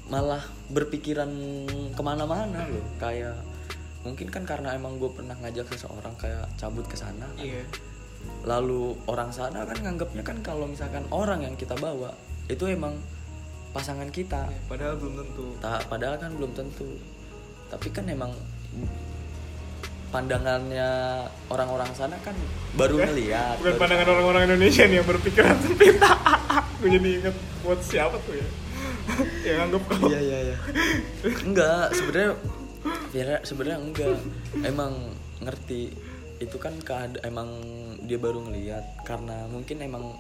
malah 0.09 0.41
berpikiran 0.69 1.29
ke 1.93 2.01
mana-mana 2.01 2.65
loh 2.65 2.81
kayak 2.97 3.37
mungkin 4.01 4.31
kan 4.31 4.47
karena 4.47 4.73
emang 4.73 4.97
gue 4.97 5.11
pernah 5.11 5.37
ngajak 5.37 5.69
seseorang 5.69 6.17
kayak 6.17 6.49
cabut 6.57 6.87
ke 6.87 6.97
sana 6.97 7.29
kan. 7.29 7.45
Iya. 7.45 7.61
lalu 8.43 8.97
orang 9.05 9.29
sana 9.29 9.63
kan 9.63 9.77
nganggapnya 9.77 10.23
kan 10.23 10.41
kalau 10.41 10.65
misalkan 10.65 11.05
orang 11.11 11.45
yang 11.45 11.55
kita 11.55 11.77
bawa 11.77 12.15
itu 12.49 12.65
emang 12.65 12.97
pasangan 13.69 14.09
kita 14.09 14.49
Iya, 14.49 14.61
Padahal 14.65 14.95
belum 14.97 15.15
tentu. 15.19 15.45
tak 15.61 15.81
padahal 15.87 16.17
kan 16.17 16.31
belum 16.33 16.53
tentu 16.57 16.89
tapi 17.69 17.89
kan 17.91 18.09
emang 18.09 18.33
pandangannya 20.09 20.91
orang-orang 21.47 21.91
sana 21.93 22.17
kan 22.21 22.33
baru 22.73 22.97
ngeliat 22.99 23.57
Bukan 23.59 23.67
baru- 23.69 23.81
pandangan 23.81 24.09
orang-orang 24.11 24.43
Indonesia 24.47 24.83
nih 24.83 24.97
yang 24.97 25.07
berpikiran 25.07 25.57
sempit. 25.59 25.95
gue 26.81 26.91
jadi 26.91 27.09
inget 27.19 27.37
buat 27.61 27.81
siapa 27.81 28.17
tuh 28.23 28.35
ya? 28.35 28.47
yang 29.47 29.59
anggap 29.67 29.83
kalau 29.85 30.09
iya 30.09 30.21
iya 30.21 30.39
iya 30.45 30.57
enggak 31.41 31.87
sebenarnya 31.93 32.31
Vira 33.09 33.37
sebenarnya 33.43 33.79
enggak 33.81 34.17
emang 34.63 34.93
ngerti 35.39 35.91
itu 36.39 36.57
kan 36.57 36.79
keada 36.79 37.19
emang 37.23 37.49
dia 38.01 38.17
baru 38.17 38.41
ngeliat 38.41 39.03
karena 39.03 39.45
mungkin 39.45 39.81
emang 39.81 40.15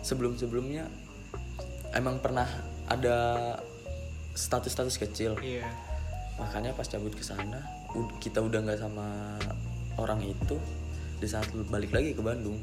sebelum 0.00 0.34
sebelumnya 0.34 0.90
emang 1.92 2.18
pernah 2.18 2.48
ada 2.86 3.18
status-status 4.32 4.98
kecil 4.98 5.38
Iya. 5.38 5.68
makanya 6.36 6.72
pas 6.72 6.84
cabut 6.84 7.12
ke 7.12 7.22
sana 7.22 7.62
kita 8.22 8.38
udah 8.40 8.60
nggak 8.62 8.80
sama 8.80 9.36
orang 9.98 10.22
itu 10.22 10.56
di 11.20 11.26
saat 11.28 11.50
lu 11.52 11.66
balik 11.68 11.92
lagi 11.92 12.16
ke 12.16 12.22
Bandung 12.24 12.56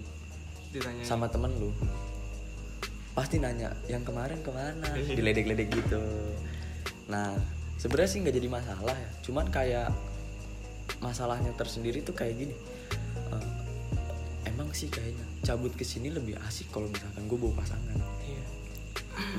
ditanya 0.74 1.04
sama 1.06 1.30
temen 1.30 1.54
lu 1.60 1.70
pasti 3.18 3.42
nanya 3.42 3.74
yang 3.90 4.06
kemarin 4.06 4.46
ke 4.46 4.54
mana? 4.54 4.94
Diledek-ledek 5.18 5.74
gitu. 5.74 5.98
Nah 7.10 7.34
sebenarnya 7.82 8.10
sih 8.14 8.20
nggak 8.22 8.36
jadi 8.38 8.46
masalah 8.46 8.94
ya. 8.94 9.10
Cuman 9.26 9.50
kayak 9.50 9.90
masalahnya 11.02 11.50
tersendiri 11.58 12.06
tuh 12.06 12.14
kayak 12.14 12.38
gini. 12.38 12.54
Eh, 13.34 13.46
emang 14.54 14.70
sih 14.70 14.86
kayaknya 14.94 15.26
cabut 15.42 15.74
ke 15.74 15.82
sini 15.82 16.14
lebih 16.14 16.38
asik 16.46 16.70
kalau 16.70 16.86
misalkan 16.94 17.26
gue 17.26 17.38
bawa 17.42 17.58
pasangan. 17.58 17.98
Iya. 18.22 18.46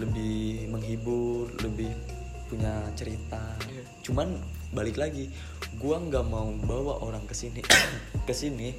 Lebih 0.02 0.74
menghibur 0.74 1.54
lebih 1.62 1.94
punya 2.48 2.72
cerita 2.96 3.40
Iya. 3.68 3.84
cuman 4.08 4.34
balik 4.72 4.96
lagi 4.96 5.28
gua 5.76 6.00
nggak 6.00 6.24
mau 6.28 6.48
bawa 6.64 7.00
orang 7.04 7.24
ke 7.28 7.34
sini 7.36 7.60
ke 8.28 8.34
sini 8.34 8.72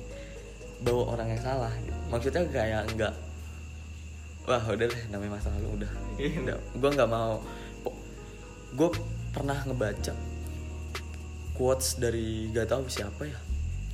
bawa 0.81 1.15
orang 1.17 1.33
yang 1.37 1.41
salah 1.41 1.73
gitu. 1.85 1.97
maksudnya 2.09 2.43
kayak 2.49 2.83
nggak 2.97 3.13
wah 4.49 4.63
udah 4.65 4.87
deh 4.89 5.03
namanya 5.13 5.37
masa 5.37 5.53
lalu 5.55 5.81
udah 5.85 5.91
Iya. 6.17 6.37
udah 6.43 6.57
gua 6.81 6.89
nggak 6.93 7.11
mau 7.11 7.33
gue 8.69 8.89
pernah 9.33 9.57
ngebaca 9.65 10.13
quotes 11.57 11.97
dari 11.97 12.53
gak 12.53 12.69
tahu 12.69 12.85
siapa 12.85 13.25
ya 13.25 13.37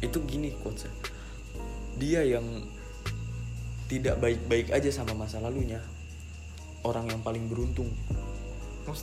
itu 0.03 0.19
gini 0.27 0.51
quotesnya 0.59 0.91
dia 1.95 2.21
yang 2.27 2.43
tidak 3.88 4.19
baik-baik 4.19 4.73
aja 4.75 4.91
sama 4.91 5.15
masa 5.15 5.39
lalunya 5.39 5.79
orang 6.83 7.07
yang 7.07 7.21
paling 7.23 7.47
beruntung 7.47 7.88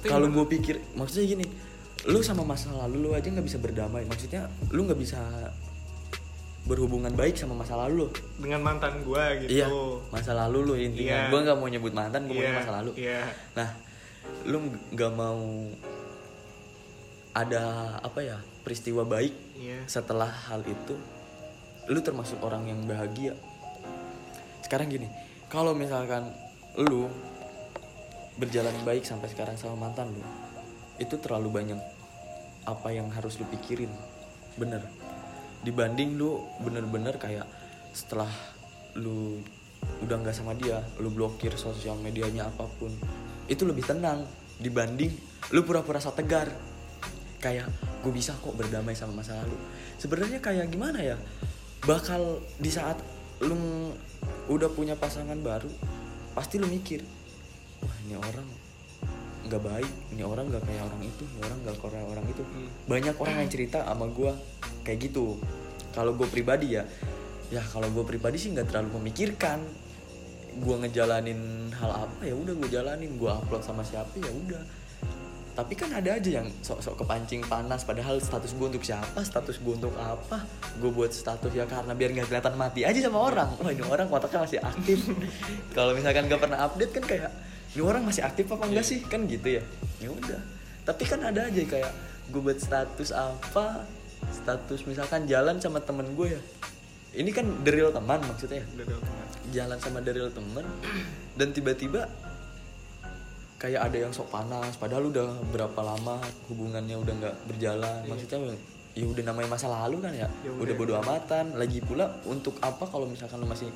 kalau 0.06 0.30
gue 0.30 0.46
pikir 0.46 0.78
maksudnya 0.94 1.26
gini 1.38 1.46
lu 2.02 2.18
sama 2.18 2.42
masa 2.42 2.74
lalu 2.74 2.98
lu 2.98 3.10
aja 3.14 3.30
nggak 3.30 3.46
bisa 3.46 3.58
berdamai. 3.62 4.02
Maksudnya 4.10 4.50
lu 4.74 4.90
nggak 4.90 4.98
bisa 4.98 5.22
berhubungan 6.62 7.10
baik 7.14 7.34
sama 7.38 7.54
masa 7.58 7.78
lalu 7.78 8.06
lu. 8.06 8.08
Dengan 8.38 8.62
mantan 8.62 9.02
gua 9.06 9.34
gitu. 9.38 9.50
Iya 9.50 9.66
masa 10.10 10.34
lalu 10.34 10.58
lu 10.66 10.74
intinya. 10.78 11.26
Iya. 11.26 11.30
gue 11.30 11.40
nggak 11.46 11.58
mau 11.58 11.68
nyebut 11.70 11.92
mantan 11.94 12.26
gue 12.26 12.38
Iya, 12.38 12.46
mau 12.50 12.58
masa 12.58 12.72
lalu. 12.82 12.90
iya. 12.98 13.22
Nah 13.54 13.68
lu 14.46 14.58
nggak 14.94 15.12
mau 15.14 15.42
ada 17.32 17.96
apa 18.04 18.20
ya 18.20 18.38
peristiwa 18.62 19.02
baik 19.08 19.34
iya. 19.56 19.82
setelah 19.88 20.28
hal 20.28 20.60
itu 20.68 20.94
lu 21.90 21.98
termasuk 22.02 22.38
orang 22.42 22.66
yang 22.66 22.82
bahagia. 22.86 23.34
Sekarang 24.62 24.90
gini 24.90 25.06
kalau 25.50 25.74
misalkan 25.74 26.30
lu 26.78 27.10
berjalan 28.40 28.72
baik 28.88 29.04
sampai 29.04 29.28
sekarang 29.28 29.60
sama 29.60 29.76
mantan 29.88 30.08
lu 30.12 30.24
itu 30.96 31.18
terlalu 31.20 31.62
banyak 31.62 31.80
apa 32.64 32.88
yang 32.94 33.10
harus 33.10 33.36
lu 33.42 33.46
pikirin 33.50 33.90
bener. 34.54 34.84
Dibanding 35.62 36.18
lu 36.18 36.42
bener-bener 36.62 37.18
kayak 37.18 37.46
setelah 37.92 38.30
lu 38.98 39.42
udah 40.02 40.16
nggak 40.22 40.36
sama 40.36 40.54
dia 40.54 40.78
lu 41.02 41.10
blokir 41.10 41.54
sosial 41.58 41.98
medianya 41.98 42.46
apa 42.46 42.70
pun 42.78 42.92
itu 43.50 43.66
lebih 43.66 43.82
tenang 43.82 44.22
dibanding 44.62 45.10
lu 45.50 45.66
pura-pura 45.66 45.98
tegar. 45.98 46.48
Kayak 47.42 47.66
gue 48.06 48.12
bisa 48.14 48.38
kok 48.38 48.54
berdamai 48.54 48.94
sama 48.94 49.18
masa 49.18 49.34
lalu. 49.42 49.58
Sebenarnya 49.98 50.38
kayak 50.38 50.70
gimana 50.70 51.02
ya? 51.02 51.18
Bakal 51.82 52.38
di 52.62 52.70
saat 52.70 53.02
lu 53.42 53.90
udah 54.46 54.70
punya 54.70 54.94
pasangan 54.94 55.34
baru 55.42 55.66
pasti 56.38 56.62
lu 56.62 56.70
mikir 56.70 57.02
wah 57.82 57.96
ini 58.06 58.16
orang 58.16 58.48
nggak 59.42 59.62
baik 59.62 59.92
ini 60.14 60.22
orang 60.22 60.46
nggak 60.48 60.64
kayak 60.64 60.82
orang 60.86 61.02
itu 61.02 61.22
ini 61.26 61.40
orang 61.42 61.58
nggak 61.66 61.76
kayak 61.82 62.06
orang 62.06 62.26
itu. 62.30 62.42
Hmm. 62.42 62.68
banyak 62.86 63.14
orang 63.18 63.34
yang 63.42 63.50
cerita 63.50 63.78
sama 63.82 64.06
gue 64.08 64.32
kayak 64.86 64.98
gitu. 65.10 65.38
Kalau 65.92 66.12
gue 66.16 66.28
pribadi 66.30 66.78
ya 66.78 66.86
ya 67.52 67.60
kalau 67.68 67.90
gue 67.92 68.04
pribadi 68.06 68.38
sih 68.38 68.54
nggak 68.54 68.70
terlalu 68.70 69.02
memikirkan. 69.02 69.60
Gue 70.52 70.76
ngejalanin 70.84 71.72
hal 71.72 72.08
apa 72.08 72.22
ya 72.22 72.34
udah 72.36 72.54
gue 72.54 72.68
jalanin. 72.70 73.10
Gue 73.18 73.28
upload 73.28 73.66
sama 73.66 73.82
siapa 73.82 74.14
ya 74.16 74.30
udah. 74.30 74.62
Tapi 75.52 75.76
kan 75.76 75.92
ada 75.92 76.16
aja 76.16 76.30
yang 76.40 76.48
sok-sok 76.64 77.04
kepancing 77.04 77.44
panas 77.44 77.84
padahal 77.84 78.16
status 78.24 78.56
gue 78.56 78.72
untuk 78.72 78.80
siapa 78.80 79.20
status 79.20 79.60
gue 79.60 79.74
untuk 79.74 79.92
apa? 80.00 80.48
Gue 80.80 80.88
buat 80.88 81.12
status 81.12 81.52
ya 81.52 81.68
karena 81.68 81.92
biar 81.92 82.16
nggak 82.16 82.28
kelihatan 82.32 82.54
mati 82.56 82.88
aja 82.88 82.96
sama 83.04 83.20
orang. 83.28 83.52
Wah 83.60 83.68
ini 83.68 83.84
orang 83.84 84.08
kotaknya 84.08 84.48
masih 84.48 84.60
aktif. 84.64 84.98
Kalau 85.76 85.92
misalkan 85.92 86.24
nggak 86.30 86.40
pernah 86.40 86.58
update 86.64 86.92
kan 86.96 87.04
kayak 87.04 87.32
ini 87.72 87.80
orang 87.80 88.04
masih 88.04 88.20
aktif 88.22 88.48
apa 88.52 88.68
enggak 88.68 88.84
sih? 88.84 89.00
Kan 89.04 89.24
gitu 89.24 89.60
ya. 89.60 89.62
Ya 89.98 90.12
udah. 90.12 90.40
Tapi 90.84 91.02
kan 91.08 91.20
ada 91.24 91.48
aja 91.48 91.62
kayak 91.62 91.92
gue 92.28 92.40
buat 92.40 92.58
status 92.58 93.12
apa 93.12 93.84
status 94.30 94.86
misalkan 94.86 95.26
jalan 95.26 95.56
sama 95.58 95.80
temen 95.80 96.12
gue 96.12 96.36
ya. 96.36 96.42
Ini 97.12 97.30
kan 97.32 97.44
deril 97.64 97.92
teman 97.92 98.20
maksudnya 98.24 98.60
ya. 98.60 98.66
Jalan 99.52 99.78
sama 99.80 100.00
deril 100.00 100.28
temen 100.32 100.64
dan 101.36 101.48
tiba-tiba 101.52 102.08
kayak 103.56 103.78
ada 103.88 103.96
yang 104.08 104.10
sok 104.10 104.26
panas 104.32 104.74
padahal 104.74 105.06
udah 105.14 105.38
berapa 105.54 105.80
lama 105.86 106.18
hubungannya 106.50 106.96
udah 106.98 107.14
nggak 107.14 107.36
berjalan. 107.46 108.00
Maksudnya 108.08 108.38
ya 108.92 109.08
udah 109.08 109.24
namanya 109.24 109.48
masa 109.56 109.72
lalu 109.72 110.04
kan 110.04 110.12
ya, 110.12 110.28
Ya 110.44 110.52
udah 110.52 110.60
udah. 110.68 110.74
bodo 110.76 110.92
amatan. 111.00 111.56
Lagi 111.56 111.80
pula 111.80 112.10
untuk 112.28 112.58
apa 112.60 112.84
kalau 112.84 113.08
misalkan 113.08 113.40
lu 113.40 113.48
masih 113.48 113.70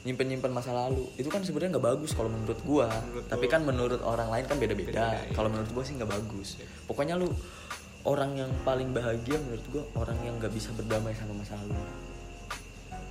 nyimpen 0.00 0.26
nyimpen 0.32 0.52
masa 0.52 0.72
lalu. 0.72 1.04
Itu 1.20 1.28
kan 1.28 1.44
sebenarnya 1.44 1.76
nggak 1.76 1.86
bagus 1.92 2.16
kalau 2.16 2.32
menurut 2.32 2.60
gua. 2.64 2.88
Menurut 2.88 3.24
tapi 3.28 3.46
kan 3.52 3.60
menurut 3.64 4.00
orang 4.00 4.32
lain 4.32 4.44
kan 4.48 4.56
beda-beda. 4.56 4.88
Beda-beda, 4.88 5.28
iya. 5.28 5.34
kalau 5.36 5.48
menurut 5.52 5.70
gua 5.76 5.84
sih 5.84 5.94
nggak 6.00 6.10
bagus. 6.10 6.48
Pokoknya 6.88 7.20
lu 7.20 7.28
orang 8.08 8.32
yang 8.32 8.50
paling 8.64 8.96
bahagia 8.96 9.36
menurut 9.44 9.66
gua 9.68 9.84
orang 10.00 10.16
yang 10.24 10.34
nggak 10.40 10.52
bisa 10.56 10.72
berdamai 10.72 11.12
sama 11.12 11.36
masa 11.36 11.60
lalu. 11.60 11.76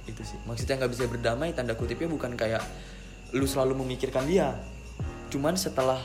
Itu 0.10 0.21
sih. 0.25 0.41
Maksudnya 0.49 0.82
nggak 0.82 0.91
bisa 0.91 1.06
berdamai 1.06 1.54
tanda 1.54 1.78
kutipnya 1.78 2.10
bukan 2.10 2.34
kayak 2.34 2.65
lu 3.38 3.45
selalu 3.45 3.86
memikirkan 3.86 4.25
dia. 4.25 4.58
Cuman 5.30 5.54
setelah 5.54 6.02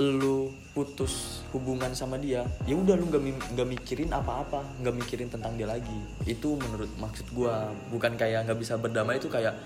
lu 0.00 0.48
putus 0.72 1.44
hubungan 1.52 1.92
sama 1.92 2.16
dia 2.16 2.40
ya 2.64 2.72
udah 2.72 2.96
lu 2.96 3.12
mi- 3.20 3.36
nggak 3.36 3.68
mikirin 3.68 4.08
apa-apa 4.08 4.64
nggak 4.80 4.94
mikirin 4.96 5.28
tentang 5.28 5.56
dia 5.60 5.68
lagi. 5.68 6.00
Itu 6.24 6.56
menurut 6.56 6.88
maksud 6.96 7.28
gua. 7.36 7.68
Bukan 7.92 8.16
kayak 8.16 8.48
nggak 8.48 8.58
bisa 8.60 8.80
berdamai 8.80 9.20
itu 9.20 9.28
kayak 9.28 9.56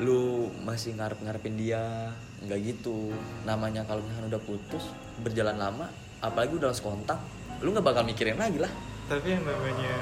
lu 0.00 0.48
masih 0.62 0.94
ngarep 0.96 1.18
ngarepin 1.20 1.56
dia 1.60 2.12
nggak 2.46 2.58
gitu. 2.64 3.12
Namanya 3.44 3.84
kalau 3.84 4.00
misalnya 4.00 4.38
udah 4.38 4.42
putus 4.44 4.84
berjalan 5.20 5.60
lama 5.60 5.90
apalagi 6.24 6.56
udah 6.56 6.70
lost 6.72 6.82
kontak 6.82 7.18
lu 7.60 7.74
nggak 7.74 7.84
bakal 7.84 8.06
mikirin 8.06 8.38
lagi 8.38 8.62
lah. 8.62 8.70
Tapi 9.08 9.28
yang 9.34 9.44
namanya 9.44 9.92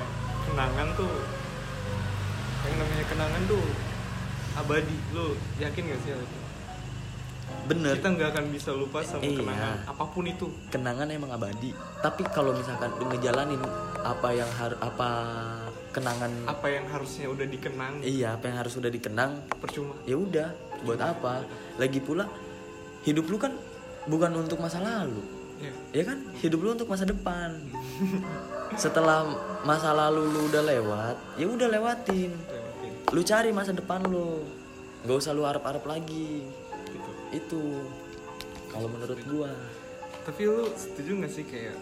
kenangan 0.47 0.88
tuh 0.95 1.14
yang 2.66 2.77
namanya 2.79 3.05
kenangan 3.07 3.42
tuh 3.47 3.64
abadi 4.57 4.97
lu 5.14 5.37
yakin 5.61 5.83
gak 5.92 6.01
sih 6.03 6.12
bener. 7.66 7.94
Kita 7.98 8.09
nggak 8.09 8.29
akan 8.33 8.44
bisa 8.48 8.70
lupa 8.72 9.02
sama 9.02 9.22
Iya. 9.22 9.38
kenangan 9.42 9.76
apa 9.87 10.05
pun 10.07 10.24
itu. 10.24 10.46
Kenangan 10.70 11.07
emang 11.11 11.31
abadi. 11.31 11.70
Tapi 12.00 12.22
kalau 12.31 12.55
misalkan 12.55 12.90
lu 12.96 13.11
ngejalanin 13.11 13.61
apa 14.00 14.29
yang 14.31 14.50
harus 14.55 14.79
apa 14.79 15.09
kenangan 15.90 16.31
apa 16.46 16.66
yang 16.68 16.87
harusnya 16.88 17.26
udah 17.26 17.46
dikenang. 17.46 17.94
Iya 18.00 18.37
apa 18.37 18.44
yang 18.46 18.57
harus 18.62 18.74
udah 18.76 18.90
dikenang 18.90 19.31
percuma. 19.59 19.94
ya 20.05 20.16
udah 20.16 20.48
buat 20.85 21.00
apa? 21.00 21.42
Lagi 21.76 21.98
pula 21.98 22.29
hidup 23.02 23.26
lu 23.26 23.37
kan 23.37 23.52
bukan 24.07 24.31
untuk 24.37 24.62
masa 24.62 24.79
lalu. 24.79 25.22
Ya 25.57 25.72
ya 25.92 26.02
kan? 26.05 26.18
Hidup 26.38 26.61
lu 26.61 26.76
untuk 26.76 26.87
masa 26.87 27.09
depan. 27.09 27.57
Setelah 28.76 29.24
masa 29.64 29.94
lalu 29.94 30.29
lu 30.29 30.40
udah 30.52 30.62
lewat 30.62 31.16
ya 31.40 31.46
udah 31.48 31.68
lewatin. 31.70 32.31
Lewatin 32.35 32.92
lu 33.14 33.20
cari 33.22 33.50
masa 33.50 33.72
depan 33.72 34.05
lu. 34.05 34.44
Nggak 35.07 35.16
usah 35.16 35.33
lu 35.33 35.46
arep-arep 35.46 35.87
lagi 35.87 36.42
itu. 37.37 37.62
Kalau 38.66 38.88
menurut 38.88 39.20
gua. 39.27 39.51
Tapi 40.25 40.42
lu 40.42 40.66
setuju 40.75 41.22
gak 41.22 41.33
sih 41.33 41.44
kayak 41.44 41.79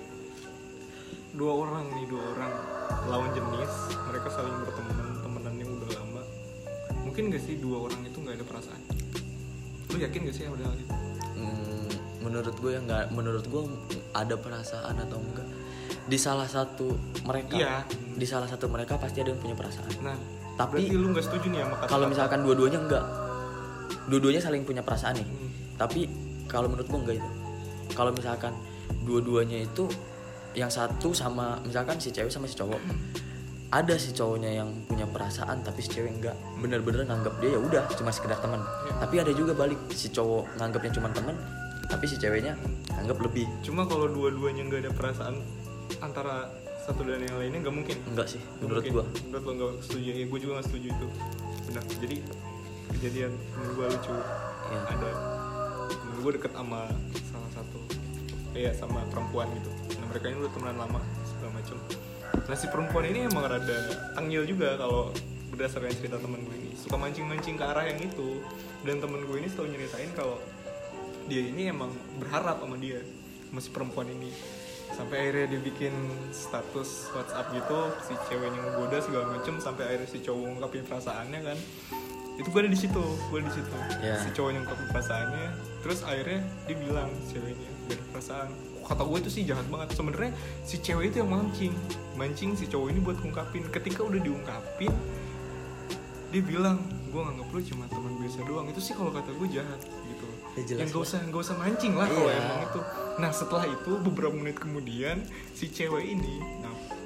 dua 1.35 1.67
orang 1.67 1.91
nih 1.91 2.07
dua 2.07 2.23
orang 2.31 2.53
lawan 3.11 3.31
jenis 3.35 3.73
mereka 4.07 4.29
saling 4.31 4.55
berteman 4.61 4.95
temenan 5.19 5.55
yang 5.57 5.71
udah 5.73 5.91
lama. 5.97 6.23
Mungkin 7.03 7.33
gak 7.33 7.43
sih 7.43 7.57
dua 7.57 7.89
orang 7.89 8.05
itu 8.05 8.15
nggak 8.15 8.37
ada 8.37 8.47
perasaan? 8.47 8.83
Lu 9.91 9.97
yakin 9.97 10.21
gak 10.29 10.37
sih 10.37 10.45
ada 10.45 10.61
hal 10.61 10.77
itu? 10.77 10.95
Hmm, 11.35 11.89
menurut 12.21 12.55
gue 12.55 12.71
ya 12.71 12.81
nggak 12.81 13.05
menurut 13.11 13.45
gue 13.45 13.63
ada 14.13 14.35
perasaan 14.37 14.95
atau 15.01 15.19
enggak. 15.19 15.49
Di 16.05 16.19
salah 16.21 16.47
satu 16.47 16.93
mereka 17.25 17.57
Iya. 17.57 17.75
di 18.15 18.27
salah 18.29 18.47
satu 18.47 18.69
mereka 18.69 19.01
pasti 19.01 19.19
ada 19.19 19.33
yang 19.33 19.41
punya 19.41 19.57
perasaan. 19.57 19.91
Nah 20.05 20.15
Tapi- 20.55 20.87
lu 20.87 21.11
nggak 21.11 21.25
setuju 21.25 21.51
nih 21.51 21.61
sama 21.65 21.75
kata 21.81 21.89
kalau 21.89 22.07
misalkan 22.07 22.45
dua-duanya 22.45 22.79
enggak 22.79 23.05
dua-duanya 24.09 24.41
saling 24.43 24.63
punya 24.67 24.85
perasaan 24.85 25.17
nih. 25.21 25.27
Hmm. 25.27 25.51
tapi 25.75 26.07
kalau 26.47 26.71
menurut 26.71 26.87
gue 26.87 27.01
enggak 27.03 27.17
itu. 27.19 27.31
Kalau 27.99 28.11
misalkan 28.15 28.53
dua-duanya 29.03 29.65
itu 29.65 29.91
yang 30.55 30.71
satu 30.71 31.11
sama 31.11 31.59
misalkan 31.67 31.99
si 31.99 32.15
cewek 32.15 32.31
sama 32.31 32.47
si 32.47 32.55
cowok 32.55 32.79
ada 33.75 33.99
si 33.99 34.15
cowoknya 34.15 34.63
yang 34.63 34.71
punya 34.87 35.03
perasaan 35.03 35.67
tapi 35.67 35.83
si 35.83 35.91
cewek 35.91 36.15
enggak. 36.15 36.37
Bener-bener 36.63 37.03
nganggap 37.11 37.35
dia 37.43 37.59
ya 37.59 37.61
udah 37.61 37.83
cuma 37.99 38.15
sekedar 38.15 38.39
teman. 38.39 38.63
Iya. 38.63 38.93
tapi 39.03 39.15
ada 39.19 39.33
juga 39.35 39.53
balik 39.57 39.81
si 39.91 40.07
cowok 40.15 40.47
nganggapnya 40.63 40.93
cuma 40.95 41.09
teman 41.11 41.35
tapi 41.91 42.05
si 42.07 42.17
ceweknya 42.17 42.55
anggap 42.95 43.19
lebih. 43.19 43.51
Cuma 43.67 43.83
kalau 43.85 44.07
dua-duanya 44.07 44.63
nggak 44.71 44.81
ada 44.89 44.93
perasaan 44.95 45.43
antara 45.99 46.49
satu 46.85 47.03
dan 47.03 47.25
yang 47.25 47.37
lainnya 47.41 47.65
nggak 47.67 47.75
mungkin? 47.75 47.97
Enggak 48.15 48.31
sih 48.31 48.41
menurut 48.63 48.85
mungkin. 48.87 48.93
gua. 48.95 49.05
Menurut 49.27 49.43
lo 49.43 49.53
nggak 49.59 49.73
setuju? 49.83 50.09
Ya 50.13 50.25
gue 50.29 50.39
juga 50.39 50.53
nggak 50.61 50.67
setuju 50.71 50.89
itu. 50.93 51.07
Benar. 51.73 51.85
Jadi 51.99 52.17
kejadian 52.99 53.33
menurut 53.59 53.73
gue 53.75 53.87
lucu. 53.99 54.17
Iya. 54.65 54.81
ada 54.97 55.11
temen 55.93 56.19
gue 56.25 56.33
deket 56.41 56.53
sama 56.57 56.89
salah 57.29 57.51
satu 57.53 57.81
ya 58.57 58.73
sama 58.73 59.05
perempuan 59.13 59.51
gitu. 59.53 59.71
Nah 60.01 60.07
mereka 60.09 60.25
ini 60.33 60.37
udah 60.41 60.53
temenan 60.57 60.77
lama 60.81 61.01
segala 61.27 61.53
macam 61.61 61.79
nah 62.45 62.57
si 62.59 62.67
perempuan 62.69 63.09
ini 63.09 63.25
emang 63.25 63.47
rada 63.47 63.79
tangil 64.13 64.45
juga 64.45 64.77
kalau 64.77 65.09
berdasarkan 65.55 65.95
cerita 65.95 66.19
temen 66.19 66.43
gue 66.43 66.57
ini. 66.59 66.71
Suka 66.75 66.99
mancing-mancing 66.99 67.55
ke 67.55 67.65
arah 67.65 67.87
yang 67.87 68.03
itu. 68.03 68.43
Dan 68.83 68.99
temen 68.99 69.23
gue 69.23 69.37
ini 69.39 69.49
selalu 69.49 69.79
nyeritain 69.79 70.11
kalau 70.19 70.43
dia 71.31 71.41
ini 71.41 71.71
emang 71.71 71.95
berharap 72.21 72.61
sama 72.61 72.77
dia 72.77 73.01
sama 73.49 73.61
si 73.63 73.71
perempuan 73.71 74.11
ini. 74.11 74.35
Sampai 74.93 75.27
akhirnya 75.27 75.57
dia 75.57 75.61
bikin 75.63 75.95
status 76.35 77.09
WhatsApp 77.15 77.55
gitu 77.55 77.79
si 78.05 78.13
ceweknya 78.29 78.61
ngegoda 78.61 78.99
segala 79.01 79.25
macem 79.39 79.55
sampai 79.63 79.83
akhirnya 79.89 80.09
si 80.11 80.19
cowok 80.21 80.45
ngungkapin 80.45 80.85
perasaannya 80.85 81.41
kan 81.41 81.59
itu 82.35 82.49
gue 82.51 82.61
ada 82.61 82.71
di 82.71 82.79
situ 82.79 83.05
gue 83.31 83.39
ada 83.39 83.47
di 83.47 83.55
situ. 83.55 83.71
Ya. 84.03 84.19
si 84.19 84.29
cowoknya 84.35 84.59
ngungkapin 84.63 84.87
perasaannya 84.91 85.47
terus 85.81 86.01
akhirnya 86.03 86.41
dia 86.65 86.77
bilang 86.77 87.09
ceweknya 87.29 87.71
dari 87.87 88.03
perasaan. 88.11 88.49
Kata 88.85 89.01
gue 89.01 89.19
itu 89.19 89.31
sih 89.33 89.43
jahat 89.45 89.65
banget. 89.73 89.97
Sebenarnya 89.97 90.33
si 90.61 90.77
cewek 90.77 91.09
itu 91.09 91.25
yang 91.25 91.31
mancing. 91.33 91.73
Mancing 92.17 92.53
si 92.53 92.69
cowok 92.69 92.89
ini 92.93 93.01
buat 93.01 93.17
ngungkapin. 93.17 93.65
Ketika 93.71 94.05
udah 94.05 94.21
diungkapin 94.21 94.93
dia 96.29 96.43
bilang 96.43 96.83
gue 97.09 97.21
nganggap 97.23 97.47
lu 97.49 97.61
cuma 97.63 97.85
teman 97.87 98.13
biasa 98.19 98.43
doang. 98.45 98.67
Itu 98.69 98.81
sih 98.83 98.93
kalau 98.93 99.15
kata 99.15 99.31
gue 99.31 99.49
jahat 99.49 99.81
gitu. 99.81 100.27
Ya, 100.55 100.63
jelas 100.67 100.81
yang 100.83 100.91
gak 100.91 101.03
usah 101.07 101.21
gak 101.31 101.43
usah 101.47 101.57
mancing 101.57 101.95
lah 101.95 102.07
kalau 102.07 102.29
Iya. 102.29 102.39
emang 102.43 102.61
itu. 102.67 102.81
Nah 103.23 103.31
setelah 103.31 103.65
itu 103.67 103.91
beberapa 104.03 104.35
menit 104.35 104.57
kemudian 104.59 105.23
si 105.55 105.71
cewek 105.71 106.05
ini 106.05 106.43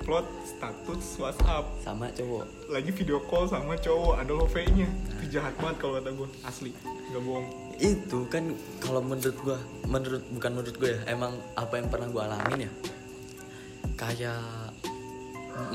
upload 0.09 0.25
status 0.41 1.21
WhatsApp. 1.21 1.69
Sama 1.85 2.09
cowok. 2.17 2.73
Lagi 2.73 2.91
video 2.97 3.21
call 3.29 3.45
sama 3.45 3.77
cowok 3.77 4.17
ada 4.17 4.33
love 4.33 4.57
nya 4.73 4.89
itu 4.89 5.37
jahat 5.37 5.53
banget 5.61 5.77
kalau 5.85 6.01
kata 6.01 6.17
gue 6.17 6.29
asli 6.49 6.73
nggak 7.13 7.23
bohong. 7.29 7.47
Itu 7.77 8.25
kan 8.33 8.57
kalau 8.81 9.05
menurut 9.05 9.37
gua 9.45 9.61
menurut 9.85 10.25
bukan 10.33 10.51
menurut 10.57 10.77
gue 10.81 10.91
ya 10.97 11.13
emang 11.13 11.37
apa 11.61 11.77
yang 11.77 11.93
pernah 11.93 12.09
gua 12.09 12.25
alamin 12.25 12.65
ya. 12.65 12.73
Kayak 14.01 14.41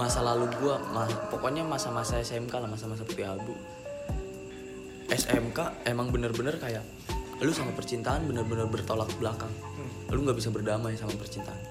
masa 0.02 0.26
lalu 0.26 0.50
gua 0.58 0.82
ma- 0.82 1.30
pokoknya 1.30 1.62
masa-masa 1.62 2.18
SMK 2.18 2.58
lah 2.58 2.66
masa-masa 2.66 3.06
putih 3.06 3.30
abu. 3.30 3.54
SMK 5.14 5.86
emang 5.86 6.10
bener-bener 6.10 6.58
kayak 6.58 6.82
lu 7.38 7.54
sama 7.54 7.70
percintaan 7.78 8.26
bener-bener 8.26 8.66
bertolak 8.66 9.14
belakang. 9.22 9.54
Hmm. 9.78 10.10
lu 10.10 10.26
nggak 10.26 10.42
bisa 10.42 10.50
berdamai 10.50 10.98
sama 10.98 11.14
percintaan. 11.22 11.62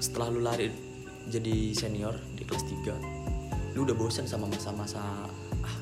Setelah 0.00 0.32
lu 0.32 0.40
lari 0.40 0.85
jadi 1.26 1.74
senior 1.74 2.14
di 2.38 2.46
kelas 2.46 2.64
3 2.64 3.76
lu 3.76 3.84
udah 3.84 3.96
bosan 3.98 4.24
sama 4.24 4.48
masa-masa 4.48 5.02
ah 5.60 5.76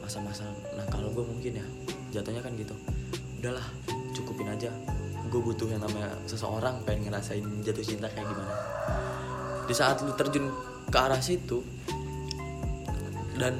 masa-masa 0.00 0.48
nah 0.78 0.86
kalau 0.88 1.12
gue 1.12 1.24
mungkin 1.26 1.60
ya 1.60 1.66
jatuhnya 2.12 2.44
kan 2.44 2.52
gitu. 2.54 2.76
Udahlah 3.40 3.64
cukupin 4.12 4.52
aja. 4.52 4.68
Gue 5.32 5.40
butuh 5.40 5.66
yang 5.66 5.80
namanya 5.80 6.12
seseorang 6.28 6.84
pengen 6.84 7.08
ngerasain 7.08 7.42
jatuh 7.64 7.82
cinta 7.82 8.06
kayak 8.12 8.28
gimana. 8.28 8.54
Di 9.64 9.74
saat 9.74 10.04
lu 10.04 10.12
terjun 10.12 10.52
ke 10.92 10.98
arah 11.00 11.18
situ 11.24 11.64
dan 13.40 13.56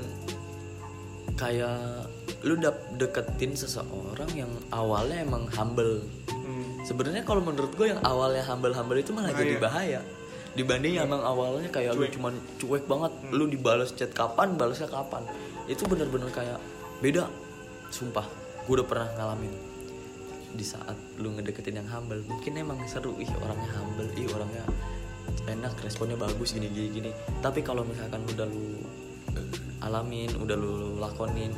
kayak 1.41 2.07
lu 2.45 2.61
dap 2.61 2.77
deketin 3.01 3.57
seseorang 3.57 4.29
yang 4.37 4.53
awalnya 4.69 5.25
emang 5.25 5.49
humble. 5.57 6.05
Hmm. 6.43 6.83
sebenarnya 6.83 7.23
kalau 7.23 7.39
menurut 7.39 7.71
gue 7.79 7.95
yang 7.95 8.03
awalnya 8.03 8.43
humble 8.43 8.75
humble 8.75 8.99
itu 8.99 9.15
malah 9.15 9.31
jadi 9.31 9.63
Bahaya. 9.63 10.03
bahaya 10.03 10.22
dibanding 10.53 11.01
yang 11.01 11.09
emang 11.09 11.25
awalnya 11.25 11.69
kayak 11.73 11.97
lu 11.97 12.05
Cuek. 12.05 12.13
cuman 12.21 12.35
cuek 12.61 12.85
banget 12.85 13.13
lu 13.33 13.45
dibalas 13.49 13.91
chat 13.97 14.13
kapan 14.13 14.55
balasnya 14.57 14.89
kapan. 14.89 15.25
Itu 15.65 15.89
bener-bener 15.89 16.29
kayak 16.29 16.61
beda. 17.01 17.29
Sumpah 17.89 18.25
gue 18.69 18.75
udah 18.79 18.87
pernah 18.87 19.09
ngalamin 19.17 19.53
di 20.53 20.65
saat 20.65 20.95
lu 21.17 21.33
ngedeketin 21.33 21.81
yang 21.81 21.89
humble. 21.89 22.21
Mungkin 22.29 22.61
emang 22.61 22.85
seru 22.85 23.17
ih 23.17 23.29
orangnya 23.41 23.71
humble 23.81 24.09
ih 24.13 24.29
orangnya 24.29 24.65
enak 25.49 25.75
responnya 25.81 26.21
bagus 26.21 26.53
gini 26.53 26.69
gini 26.69 26.89
gini. 26.93 27.11
Tapi 27.41 27.65
kalau 27.65 27.83
misalkan 27.89 28.21
udah 28.29 28.47
lu 28.47 28.81
alamin 29.83 30.31
udah 30.39 30.57
lu 30.57 31.01
lakonin 31.01 31.51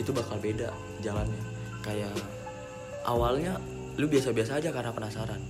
itu 0.00 0.10
bakal 0.16 0.40
beda 0.40 0.72
jalannya. 1.04 1.42
Kayak 1.84 2.16
awalnya 3.04 3.60
lu 4.00 4.08
biasa-biasa 4.08 4.64
aja 4.64 4.72
karena 4.72 4.96
penasaran. 4.96 5.40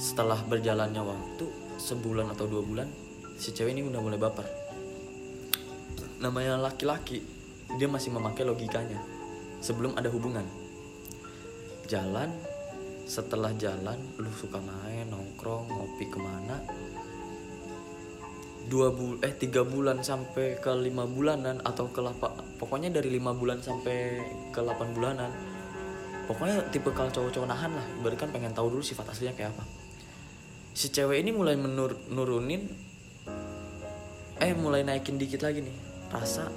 Setelah 0.00 0.40
berjalannya 0.48 1.02
waktu 1.04 1.61
sebulan 1.80 2.32
atau 2.32 2.48
dua 2.48 2.64
bulan 2.64 2.88
si 3.36 3.50
cewek 3.50 3.74
ini 3.74 3.82
udah 3.82 4.00
mulai 4.00 4.20
baper. 4.20 4.46
Namanya 6.22 6.54
laki-laki 6.60 7.18
dia 7.74 7.88
masih 7.90 8.14
memakai 8.14 8.46
logikanya 8.46 9.02
sebelum 9.58 9.98
ada 9.98 10.06
hubungan. 10.12 10.46
Jalan 11.90 12.30
setelah 13.02 13.50
jalan 13.58 13.98
lu 14.22 14.30
suka 14.30 14.62
main 14.62 15.10
nongkrong 15.10 15.66
ngopi 15.66 16.06
ke 16.06 16.18
mana? 16.22 16.62
Dua 18.70 18.94
bul 18.94 19.18
eh 19.26 19.34
tiga 19.34 19.66
bulan 19.66 20.06
sampai 20.06 20.62
ke 20.62 20.70
lima 20.78 21.02
bulanan 21.02 21.58
atau 21.66 21.90
ke 21.90 21.98
lapa 21.98 22.30
pokoknya 22.62 22.94
dari 22.94 23.10
lima 23.10 23.34
bulan 23.34 23.58
sampai 23.58 24.22
ke 24.54 24.60
8 24.62 24.94
bulanan. 24.94 25.34
Pokoknya 26.30 26.62
tipe 26.70 26.94
kalau 26.94 27.10
cowok-cowok 27.10 27.48
nahan 27.50 27.74
lah 27.74 27.86
berarti 27.98 28.22
kan 28.22 28.30
pengen 28.30 28.54
tahu 28.54 28.70
dulu 28.70 28.82
sifat 28.86 29.10
aslinya 29.10 29.34
kayak 29.34 29.50
apa 29.58 29.81
si 30.72 30.88
cewek 30.88 31.20
ini 31.20 31.30
mulai 31.32 31.56
menur 31.56 31.96
nurunin 32.08 32.64
eh 34.42 34.52
mulai 34.56 34.82
naikin 34.82 35.20
dikit 35.20 35.44
lagi 35.44 35.62
nih 35.62 35.76
rasa 36.10 36.48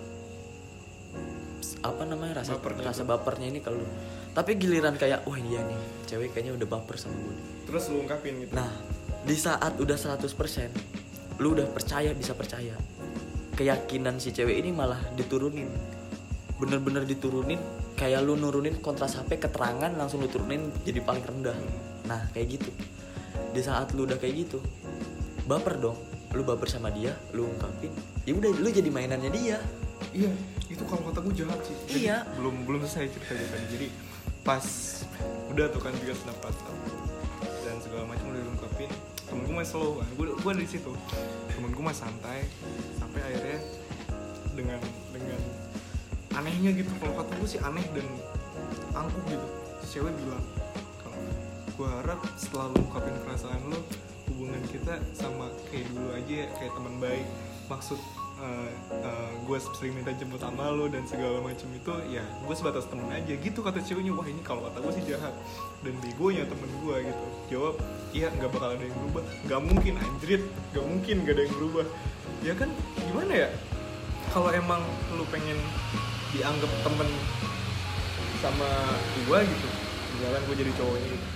apa 1.86 2.01
namanya 2.01 2.41
rasa 2.41 2.58
Baper 2.58 2.73
gitu. 2.73 2.82
rasa 2.82 3.01
bapernya 3.06 3.47
ini 3.54 3.60
kalau 3.62 3.86
tapi 4.34 4.58
giliran 4.58 4.97
kayak 4.97 5.23
wah 5.30 5.38
iya 5.38 5.62
nih 5.62 5.80
cewek 6.10 6.34
kayaknya 6.34 6.58
udah 6.58 6.67
baper 6.67 6.97
sama 6.97 7.13
gue 7.13 7.34
nih." 7.38 7.45
terus 7.69 7.84
lu 7.93 8.01
ungkapin 8.01 8.34
gitu 8.41 8.51
Nah, 8.58 8.71
di 9.25 9.38
saat 9.38 9.78
udah 9.78 9.97
100% 9.97 10.25
lu 11.41 11.51
udah 11.51 11.67
percaya 11.67 12.15
bisa 12.15 12.32
percaya. 12.32 12.75
Keyakinan 13.56 14.19
si 14.19 14.32
cewek 14.32 14.63
ini 14.63 14.71
malah 14.71 14.99
diturunin. 15.15 15.67
Bener-bener 16.56 17.04
diturunin 17.04 17.60
kayak 17.99 18.23
lu 18.23 18.39
nurunin 18.39 18.80
kontras 18.80 19.19
HP 19.19 19.39
keterangan 19.39 19.91
langsung 19.95 20.23
lu 20.23 20.32
turunin 20.32 20.71
jadi 20.84 21.04
paling 21.04 21.23
rendah. 21.23 21.58
Nah, 22.08 22.28
kayak 22.32 22.60
gitu. 22.60 22.71
Di 23.54 23.62
saat 23.63 23.91
lu 23.95 24.04
udah 24.06 24.19
kayak 24.19 24.48
gitu, 24.48 24.60
baper 25.45 25.80
dong. 25.80 25.98
Lu 26.36 26.43
baper 26.43 26.67
sama 26.67 26.91
dia, 26.91 27.15
lu 27.32 27.48
ungkapin. 27.48 27.91
Ya 28.28 28.36
udah 28.36 28.52
lu 28.52 28.67
jadi 28.67 28.89
mainannya 28.91 29.32
dia. 29.32 29.58
iya 30.12 30.32
itu 30.65 30.84
kalau 30.89 31.08
kata 31.08 31.19
gue 31.24 31.36
jahat 31.45 31.60
sih. 31.63 31.76
Jadi, 31.88 32.00
Iya. 32.10 32.17
belum 32.36 32.65
belum 32.65 32.80
selesai 32.84 33.13
ceritanya 33.15 33.48
tadi 33.54 33.65
jadi 33.71 33.88
pas 34.45 34.65
udah 35.50 35.65
tuh 35.71 35.82
kan 35.82 35.93
juga 35.98 36.13
snap 36.17 36.38
WhatsApp 36.41 36.78
dan 37.63 37.76
segala 37.82 38.04
macam 38.10 38.26
udah 38.34 38.41
diungkapin. 38.43 38.89
Temen 39.26 39.41
gue 39.45 39.56
masih 39.56 39.71
slow 39.71 39.91
kan. 40.02 40.08
Gue 40.17 40.26
gue 40.36 40.52
di 40.62 40.67
situ. 40.69 40.91
Temen 41.50 41.71
gue 41.74 41.84
masih 41.86 42.02
santai. 42.06 42.39
Sampai 42.98 43.19
akhirnya 43.24 43.60
dengan 44.54 44.80
dengan 45.13 45.39
anehnya 46.36 46.71
gitu. 46.76 46.91
Kalau 47.00 47.13
kata 47.24 47.32
gue 47.39 47.50
sih 47.50 47.62
aneh 47.62 47.86
dan 47.93 48.08
angkuh 48.93 49.24
gitu. 49.30 49.48
Cewek 49.86 50.13
bilang 50.17 50.43
gue 51.75 51.88
harap 51.88 52.19
setelah 52.39 52.71
lu 52.71 52.79
ungkapin 52.88 53.15
perasaan 53.27 53.61
lu 53.67 53.79
hubungan 54.31 54.63
kita 54.71 54.99
sama 55.11 55.51
kayak 55.71 55.85
dulu 55.91 56.09
aja 56.15 56.33
ya, 56.43 56.47
kayak 56.55 56.71
teman 56.75 56.95
baik. 57.03 57.27
Maksud 57.67 57.99
gue 59.47 59.57
sering 59.79 59.95
minta 59.95 60.11
jemput 60.11 60.43
sama 60.43 60.67
lo 60.67 60.91
dan 60.91 61.07
segala 61.07 61.39
macam 61.39 61.71
itu 61.71 61.93
ya 62.11 62.21
gue 62.23 62.55
sebatas 62.55 62.85
temen 62.88 63.07
aja. 63.11 63.33
Gitu 63.35 63.59
kata 63.63 63.79
ceweknya 63.83 64.11
wah 64.11 64.27
ini 64.27 64.41
kalau 64.43 64.67
kata 64.67 64.83
gue 64.83 64.93
sih 64.99 65.05
jahat. 65.15 65.31
Dan 65.83 65.95
begonya 66.03 66.43
temen 66.47 66.69
gue 66.83 66.95
gitu. 67.11 67.25
Jawab 67.51 67.75
iya 68.11 68.27
nggak 68.35 68.51
bakal 68.51 68.75
ada 68.75 68.83
yang 68.83 68.95
berubah. 69.05 69.23
Nggak 69.47 69.61
mungkin 69.63 69.93
anjrit. 69.99 70.43
Nggak 70.75 70.85
mungkin 70.88 71.15
nggak 71.23 71.33
ada 71.35 71.43
yang 71.47 71.55
berubah. 71.59 71.85
Ya 72.43 72.53
kan 72.53 72.69
gimana 73.03 73.33
ya? 73.33 73.49
Kalau 74.33 74.51
emang 74.51 74.83
lu 75.15 75.23
pengen 75.31 75.55
dianggap 76.35 76.71
temen 76.83 77.09
sama 78.43 78.67
gue 79.25 79.39
gitu 79.47 79.67
misalkan 80.19 80.41
gue 80.43 80.55
jadi 80.59 80.71
cowoknya 80.75 81.07
gitu 81.07 81.27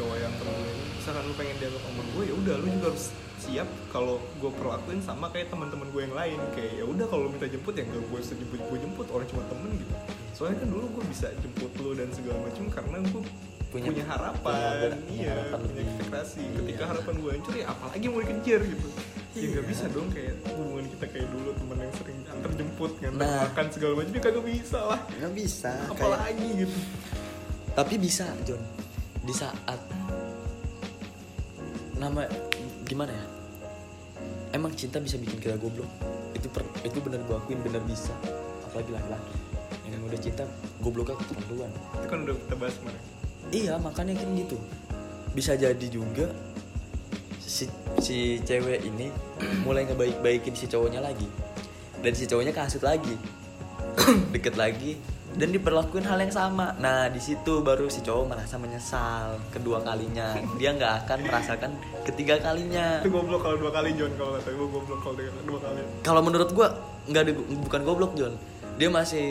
cowok 0.00 0.16
yang 0.16 0.32
temen 0.34 0.54
gue 0.56 0.70
ini. 0.70 0.84
Misalkan 0.96 1.22
lu 1.22 1.34
pengen 1.34 1.56
dianggap 1.58 1.82
temen 1.84 2.06
gue 2.10 2.24
ya 2.24 2.34
udah 2.34 2.54
lu 2.56 2.66
juga 2.70 2.86
harus 2.88 3.06
siap 3.40 3.68
kalau 3.88 4.16
gue 4.36 4.50
perlakuin 4.52 5.00
sama 5.00 5.26
kayak 5.28 5.48
teman-teman 5.48 5.88
gue 5.88 6.02
yang 6.02 6.16
lain. 6.16 6.38
Kayak 6.50 6.72
ya 6.74 6.84
udah 6.84 7.06
kalau 7.06 7.22
lu 7.24 7.30
minta 7.30 7.46
jemput 7.46 7.74
ya 7.74 7.84
nggak 7.84 8.02
gue 8.02 8.18
usah 8.18 8.36
jemput 8.36 8.60
gue 8.62 8.78
jemput 8.78 9.06
orang 9.08 9.26
cuma 9.26 9.42
temen 9.46 9.70
gitu. 9.76 9.94
Soalnya 10.32 10.56
kan 10.58 10.68
dulu 10.68 10.84
gue 10.90 11.04
bisa 11.06 11.26
jemput 11.36 11.72
lu 11.76 11.90
dan 11.92 12.08
segala 12.10 12.38
macam 12.40 12.64
karena 12.66 12.96
gue 13.02 13.22
punya, 13.70 13.86
Punya- 13.86 14.06
harapan. 14.08 14.50
punya- 14.50 14.98
punya 14.98 15.14
iya 15.14 15.30
harapan 15.36 15.58
punya 15.62 15.82
ekspektasi. 15.84 16.40
Iya. 16.42 16.56
ketika 16.58 16.82
harapan 16.86 17.14
gue 17.16 17.30
hancur 17.30 17.54
ya 17.54 17.66
apalagi 17.68 18.06
mau 18.08 18.20
dikejar 18.20 18.60
gitu. 18.66 18.88
Ya 19.30 19.46
nggak 19.46 19.62
Iya. 19.62 19.70
bisa 19.70 19.84
dong 19.88 20.08
kayak 20.10 20.34
hubungan 20.42 20.86
kita 20.90 21.04
kayak 21.06 21.28
dulu 21.30 21.48
teman 21.54 21.76
yang 21.78 21.92
sering 21.94 22.18
antar 22.26 22.50
jemput 22.50 22.92
ngantar 22.98 23.22
Nah. 23.22 23.40
makan 23.46 23.66
segala 23.70 23.92
macam 23.94 24.10
ya 24.10 24.20
kagak 24.20 24.44
bisa 24.44 24.78
lah. 24.82 25.00
Nggak 25.08 25.32
bisa. 25.34 25.72
apalagi 25.86 26.48
gitu. 26.58 26.78
Tapi 27.70 27.94
bisa 27.96 28.26
John 28.42 28.58
di 29.20 29.34
saat 29.36 29.80
nama 32.00 32.24
gimana 32.88 33.12
ya? 33.12 33.24
Emang 34.56 34.74
cinta 34.74 34.98
bisa 34.98 35.20
bikin 35.20 35.38
kita 35.38 35.60
goblok? 35.60 35.86
Itu 36.34 36.50
per, 36.50 36.66
itu 36.82 36.98
bener 37.04 37.22
gue 37.28 37.36
akuin 37.36 37.60
bener 37.62 37.84
bisa. 37.86 38.10
Apalagi 38.66 38.90
laki-laki. 38.90 39.34
Yang 39.90 40.02
udah 40.06 40.20
cinta 40.22 40.44
gobloknya 40.80 41.18
keterlaluan 41.18 41.70
itu 41.70 42.06
kan 42.06 42.18
udah 42.24 42.34
kita 42.34 42.54
bahas 42.56 42.74
kemarin. 42.78 43.02
Iya 43.50 43.74
makanya 43.78 44.14
kan 44.18 44.28
gitu. 44.38 44.56
Bisa 45.34 45.52
jadi 45.54 45.86
juga 45.90 46.30
si 47.38 47.66
si 47.98 48.38
cewek 48.42 48.86
ini 48.86 49.10
mulai 49.66 49.86
ngebaik-baikin 49.86 50.54
si 50.56 50.66
cowoknya 50.66 51.04
lagi. 51.04 51.26
Dan 52.00 52.12
si 52.16 52.24
cowoknya 52.24 52.54
kasut 52.56 52.82
lagi. 52.82 53.14
Deket 54.34 54.56
lagi 54.56 54.96
dan 55.36 55.48
diperlakuin 55.54 56.02
hal 56.02 56.18
yang 56.18 56.34
sama. 56.34 56.74
Nah 56.82 57.06
di 57.06 57.22
situ 57.22 57.62
baru 57.62 57.86
si 57.86 58.02
cowok 58.02 58.34
merasa 58.34 58.58
menyesal 58.58 59.38
kedua 59.54 59.78
kalinya. 59.82 60.34
Dia 60.58 60.74
nggak 60.74 61.06
akan 61.06 61.18
merasakan 61.26 61.70
ketiga 62.02 62.42
kalinya. 62.42 62.98
Itu 63.04 63.14
goblok 63.14 63.46
kalau 63.46 63.56
dua 63.60 63.70
kali 63.70 63.94
John 63.94 64.10
kalau 64.18 64.34
kata 64.38 64.50
gue 64.50 64.68
goblok 64.68 65.00
kalau 65.06 65.14
dua 65.46 65.58
kali. 65.62 65.80
Kalau 66.02 66.20
menurut 66.24 66.50
gua 66.50 66.68
nggak 67.06 67.22
ada 67.22 67.32
bukan 67.62 67.80
goblok 67.86 68.12
John. 68.18 68.34
Dia 68.80 68.88
masih 68.88 69.28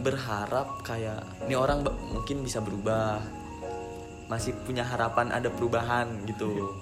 berharap 0.00 0.80
kayak 0.82 1.20
ini 1.46 1.54
orang 1.54 1.86
mungkin 1.86 2.42
bisa 2.42 2.58
berubah. 2.58 3.22
Masih 4.24 4.56
punya 4.64 4.82
harapan 4.82 5.30
ada 5.30 5.52
perubahan 5.52 6.08
gitu 6.24 6.74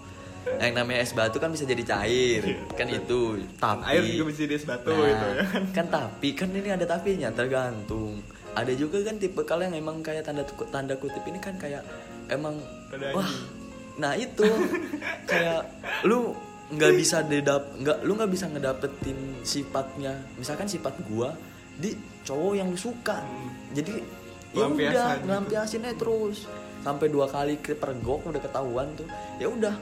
yang 0.59 0.75
namanya 0.75 1.03
es 1.03 1.15
batu 1.15 1.39
kan 1.39 1.51
bisa 1.51 1.63
jadi 1.67 1.83
cair. 1.87 2.43
Kan 2.75 2.91
itu. 2.91 3.43
Tapi 3.59 3.83
air 3.95 4.03
juga 4.15 4.25
bisa 4.31 4.39
jadi 4.47 4.55
es 4.59 4.67
batu 4.67 4.91
Nah, 4.91 5.07
gitu 5.07 5.27
ya. 5.27 5.45
kan 5.71 5.87
tapi 5.91 6.29
kan 6.35 6.49
ini 6.51 6.71
ada 6.71 6.87
tapinya 6.87 7.31
tergantung. 7.31 8.23
Ada 8.53 8.73
juga 8.77 9.01
kan 9.07 9.17
tipe 9.17 9.43
kalau 9.47 9.65
yang 9.65 9.75
emang 9.79 10.03
kayak 10.05 10.27
tanda 10.27 10.43
tanda 10.69 10.95
kutip 10.99 11.23
ini 11.25 11.39
kan 11.41 11.57
kayak 11.57 11.83
emang 12.29 12.59
Pada 12.91 13.15
wah 13.15 13.31
nah 13.97 14.17
itu. 14.17 14.45
Kayak 15.31 15.69
lu 16.09 16.33
nggak 16.73 16.93
bisa 16.97 17.21
dedap 17.21 17.69
nggak 17.77 18.01
lu 18.09 18.17
nggak 18.17 18.33
bisa 18.33 18.49
ngedapetin 18.49 19.19
sifatnya. 19.47 20.17
Misalkan 20.37 20.69
sifat 20.69 20.97
gua 21.07 21.33
di 21.77 21.95
cowok 22.27 22.53
yang 22.57 22.69
lu 22.73 22.79
suka. 22.79 23.21
Hmm. 23.21 23.51
jadi 23.73 23.95
ya 24.53 24.69
udah 24.69 25.07
gitu. 25.17 25.25
ngelampiasin 25.29 25.85
aja 25.87 25.97
terus. 25.97 26.45
Sampai 26.83 27.09
dua 27.09 27.31
kali 27.31 27.57
pergok 27.63 28.27
udah 28.27 28.43
ketahuan 28.43 28.89
tuh. 28.99 29.09
Ya 29.41 29.49
udah 29.49 29.75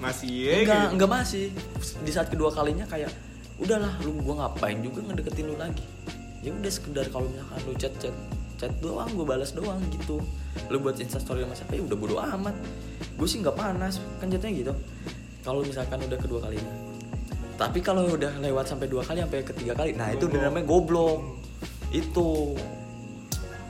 masih 0.00 0.32
ya 0.32 0.54
enggak 0.64 0.80
gitu. 0.80 0.92
enggak 0.96 1.10
masih. 1.12 1.46
Di 2.02 2.10
saat 2.10 2.28
kedua 2.32 2.48
kalinya 2.50 2.88
kayak 2.88 3.12
udahlah 3.60 3.92
lu 4.00 4.16
gua 4.24 4.48
ngapain 4.48 4.80
juga 4.80 5.04
ngedeketin 5.04 5.46
lu 5.52 5.56
lagi? 5.60 5.84
Ya 6.40 6.50
udah 6.56 6.72
sekedar 6.72 7.06
kalau 7.12 7.28
misalkan 7.28 7.60
lu 7.68 7.74
chat 7.76 7.92
chat 8.00 8.16
chat 8.60 8.72
doang 8.84 9.08
gue 9.16 9.24
balas 9.24 9.56
doang 9.56 9.80
gitu. 9.88 10.20
Lu 10.68 10.76
buat 10.84 10.96
instastory 11.00 11.44
sama 11.44 11.56
siapa 11.56 11.76
ya 11.76 11.84
udah 11.84 11.96
bodo 11.96 12.16
amat. 12.20 12.56
Gue 13.16 13.28
sih 13.28 13.40
nggak 13.40 13.56
panas 13.56 14.00
kan 14.20 14.28
jatuhnya 14.28 14.52
gitu. 14.56 14.72
Kalau 15.40 15.64
misalkan 15.64 16.00
udah 16.04 16.18
kedua 16.20 16.40
kalinya. 16.44 16.74
Tapi 17.60 17.84
kalau 17.84 18.08
udah 18.08 18.40
lewat 18.40 18.72
sampai 18.72 18.88
dua 18.88 19.04
kali 19.04 19.20
sampai 19.20 19.44
ketiga 19.44 19.76
kali 19.76 19.92
nah 19.92 20.08
itu 20.12 20.28
udah 20.28 20.48
namanya 20.48 20.64
goblok. 20.64 21.44
Itu. 21.92 22.56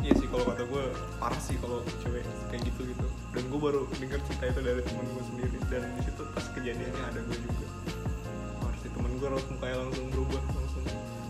Iya 0.02 0.14
sih 0.14 0.26
kalau 0.30 0.44
kata 0.46 0.62
gue 0.62 0.84
parah 1.18 1.40
sih 1.42 1.58
kalau 1.58 1.82
cewek 2.02 2.22
kayak 2.50 2.62
gitu 2.70 2.86
gitu. 2.86 3.06
Dan 3.30 3.42
gue 3.46 3.60
baru 3.62 3.86
denger 3.94 4.20
cerita 4.26 4.44
itu 4.50 4.60
dari 4.66 4.82
temen 4.82 5.06
gue 5.06 5.24
sendiri 5.30 5.58
dan 5.70 5.86
di 5.94 6.02
situ 6.02 6.22
pas 6.34 6.46
kejadiannya 6.50 7.02
ada 7.06 7.20
gue 7.22 7.38
juga. 7.38 7.66
Sih 8.82 8.90
temen 8.90 9.12
gue 9.22 9.28
langsung 9.30 9.56
kayak 9.62 9.76
langsung 9.86 10.06
berubah 10.10 10.42
langsung 10.50 10.84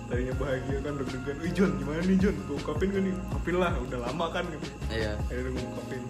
tadinya 0.09 0.35
bahagia 0.41 0.79
kan 0.81 0.93
deg-degan. 0.97 1.37
Wih 1.45 1.53
John 1.53 1.71
gimana 1.77 2.01
nih 2.03 2.17
John? 2.19 2.37
Gue 2.49 2.57
ungkapin 2.57 2.89
gak 2.91 3.03
nih? 3.05 3.15
Ungkapin 3.15 3.57
lah 3.61 3.73
udah 3.79 3.99
lama 4.01 4.27
kan 4.33 4.45
gitu. 4.49 4.67
iya 4.91 5.13
Akhirnya 5.29 5.51
gue 5.55 5.65
ungkapin. 5.69 6.03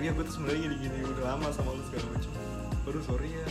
Iya 0.00 0.10
gue 0.16 0.24
tuh 0.24 0.34
sebenarnya 0.38 0.60
gini-gini 0.68 0.98
udah 1.08 1.24
lama 1.34 1.48
sama 1.52 1.70
lu 1.72 1.82
segala 1.88 2.06
macam. 2.14 2.32
Baru 2.84 3.00
sorry 3.04 3.30
ya. 3.32 3.48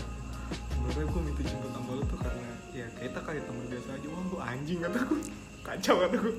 Sebenarnya 0.72 1.06
gue 1.10 1.22
minta 1.26 1.42
jemput 1.42 1.72
sama 1.74 1.92
lu 1.98 2.04
tuh 2.06 2.20
karena 2.22 2.50
ya 2.72 2.88
kita 3.02 3.20
kayak 3.26 3.44
teman 3.50 3.66
biasa 3.66 3.90
aja. 3.98 4.08
Wah 4.14 4.24
lu 4.30 4.38
anjing 4.38 4.80
kata 4.86 5.00
gue. 5.10 5.22
Kacau 5.66 5.96
kata 6.06 6.16
gue. 6.22 6.36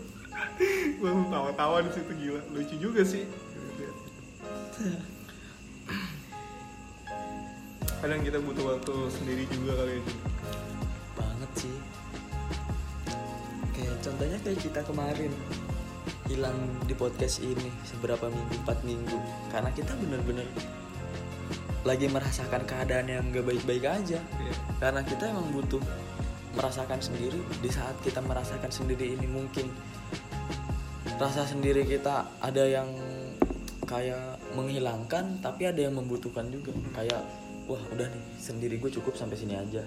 gue 1.03 1.09
langsung 1.11 1.31
tawa-tawa 1.31 1.77
di 1.85 1.91
situ 1.91 2.13
gila. 2.17 2.41
Lucu 2.55 2.75
juga 2.79 3.03
sih. 3.03 3.25
Kadang 8.01 8.21
kita 8.25 8.41
butuh 8.41 8.65
waktu 8.77 8.95
sendiri 9.13 9.45
juga 9.53 9.77
kali 9.77 10.01
ya. 10.01 10.03
Jun. 10.03 10.19
banget 11.21 11.51
sih 11.53 11.77
kayak 13.77 13.97
contohnya 14.01 14.39
kayak 14.41 14.61
kita 14.61 14.81
kemarin 14.85 15.33
hilang 16.29 16.59
di 16.89 16.95
podcast 16.97 17.45
ini 17.45 17.69
seberapa 17.85 18.29
minggu 18.29 18.55
empat 18.65 18.79
minggu 18.85 19.19
karena 19.53 19.71
kita 19.73 19.93
bener-bener 20.01 20.49
lagi 21.85 22.07
merasakan 22.13 22.69
keadaan 22.69 23.09
yang 23.09 23.25
gak 23.33 23.45
baik-baik 23.45 23.85
aja 23.89 24.21
Iya. 24.21 24.55
karena 24.81 25.01
kita 25.01 25.33
emang 25.33 25.49
butuh 25.53 25.81
merasakan 26.57 27.01
sendiri 27.01 27.41
di 27.65 27.71
saat 27.73 27.97
kita 28.05 28.21
merasakan 28.21 28.69
sendiri 28.69 29.17
ini 29.17 29.25
mungkin 29.29 29.69
rasa 31.17 31.49
sendiri 31.49 31.85
kita 31.85 32.29
ada 32.41 32.65
yang 32.65 32.89
kayak 33.89 34.41
menghilangkan 34.57 35.41
tapi 35.41 35.69
ada 35.69 35.89
yang 35.89 35.97
membutuhkan 35.97 36.49
juga 36.53 36.73
kayak 36.97 37.23
wah 37.71 37.83
udah 37.95 38.07
nih. 38.11 38.25
Sendiri 38.35 38.75
gue 38.83 38.91
cukup 38.91 39.15
sampai 39.15 39.39
sini 39.39 39.55
aja. 39.55 39.87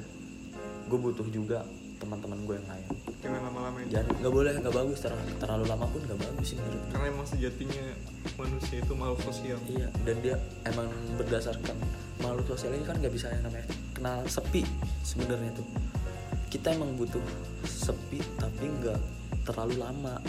Gue 0.87 0.99
butuh 0.99 1.27
juga 1.27 1.67
teman-teman 1.99 2.39
gue 2.47 2.55
yang 2.55 2.67
lain. 2.71 2.87
Jangan 3.19 3.41
lama-lama 3.47 3.77
jangan 3.87 4.11
nggak 4.23 4.33
boleh 4.33 4.51
nggak 4.55 4.75
bagus. 4.75 4.99
Terlalu, 5.03 5.23
terlalu 5.39 5.65
lama 5.67 5.85
pun 5.91 6.01
nggak 6.07 6.19
bagus 6.19 6.45
sih 6.51 6.57
menurut. 6.59 6.83
Karena 6.95 7.05
emang 7.11 7.27
sejatinya 7.27 7.85
manusia 8.39 8.77
itu 8.79 8.93
makhluk 8.95 9.21
sosial. 9.27 9.59
iya 9.67 9.87
dan 10.07 10.15
dia 10.23 10.35
emang 10.63 10.87
berdasarkan 11.19 11.75
makhluk 12.23 12.55
sosial 12.55 12.71
ini 12.75 12.87
kan 12.87 12.95
nggak 12.99 13.13
bisa 13.13 13.27
yang 13.35 13.43
namanya 13.43 13.67
kenal 13.91 14.19
sepi 14.31 14.63
sebenarnya 15.03 15.51
tuh. 15.59 15.67
Kita 16.47 16.71
emang 16.71 16.95
butuh 16.95 17.23
sepi 17.67 18.23
tapi 18.39 18.65
nggak 18.79 18.99
terlalu 19.43 19.75
lama. 19.79 20.23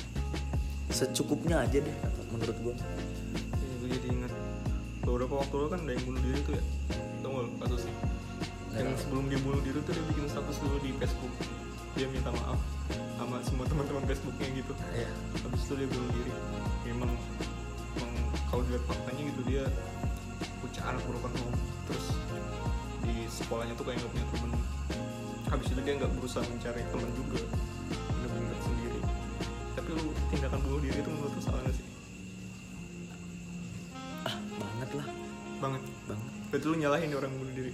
Secukupnya 0.95 1.67
aja 1.67 1.83
deh 1.83 1.97
menurut 2.31 2.55
gue 2.63 2.75
Ini 3.51 3.75
gue 3.83 3.89
jadi 3.99 4.09
ingat 4.15 4.33
beberapa 5.03 5.43
waktu 5.43 5.55
lalu 5.59 5.69
kan 5.75 5.81
ada 5.83 5.93
yang 5.95 6.05
bunuh 6.07 6.23
diri 6.23 6.41
tuh 6.47 6.55
ya. 6.55 6.65
Lu 7.43 7.51
kasusnya? 7.59 7.95
yang 8.75 8.91
sebelum 8.99 9.31
dia 9.31 9.39
bunuh 9.39 9.63
diri 9.63 9.79
tuh 9.87 9.95
dia 9.95 10.05
bikin 10.11 10.27
status 10.27 10.59
dulu 10.59 10.77
di 10.83 10.91
Facebook. 10.99 11.31
Dia 11.95 12.11
minta 12.11 12.35
maaf 12.35 12.59
sama 13.15 13.39
semua 13.47 13.65
teman-teman 13.71 14.03
Facebooknya 14.11 14.51
gitu. 14.51 14.73
Iya. 14.91 15.11
habis 15.47 15.63
itu 15.63 15.75
dia 15.79 15.89
bunuh 15.95 16.11
diri. 16.11 16.33
Memang, 16.91 17.11
memang 17.95 18.13
kalau 18.51 18.63
dilihat 18.67 18.85
faktanya 18.91 19.23
gitu 19.31 19.43
dia 19.47 19.65
punya 20.59 20.83
anak 20.91 21.03
broken 21.07 21.33
home 21.39 21.59
terus 21.87 22.07
di 23.07 23.15
sekolahnya 23.31 23.79
tuh 23.79 23.85
kayak 23.87 24.03
nggak 24.03 24.11
punya 24.11 24.27
temen. 24.35 24.51
Habis 25.47 25.67
itu 25.71 25.81
dia 25.87 25.95
nggak 26.03 26.13
berusaha 26.19 26.43
mencari 26.51 26.83
temen 26.91 27.11
juga. 27.15 27.41
Bener-bener 28.11 28.59
sendiri. 28.59 29.01
Tapi 29.79 29.89
lu 29.95 30.05
tindakan 30.35 30.61
bunuh 30.67 30.81
diri 30.83 30.99
itu 30.99 31.11
menurut 31.15 31.31
lu 31.31 31.43
salah 31.47 31.63
gak 31.63 31.79
sih 31.79 31.94
lu 36.65 36.81
nyalahin 36.81 37.13
orang 37.13 37.33
bunuh 37.37 37.53
diri? 37.53 37.73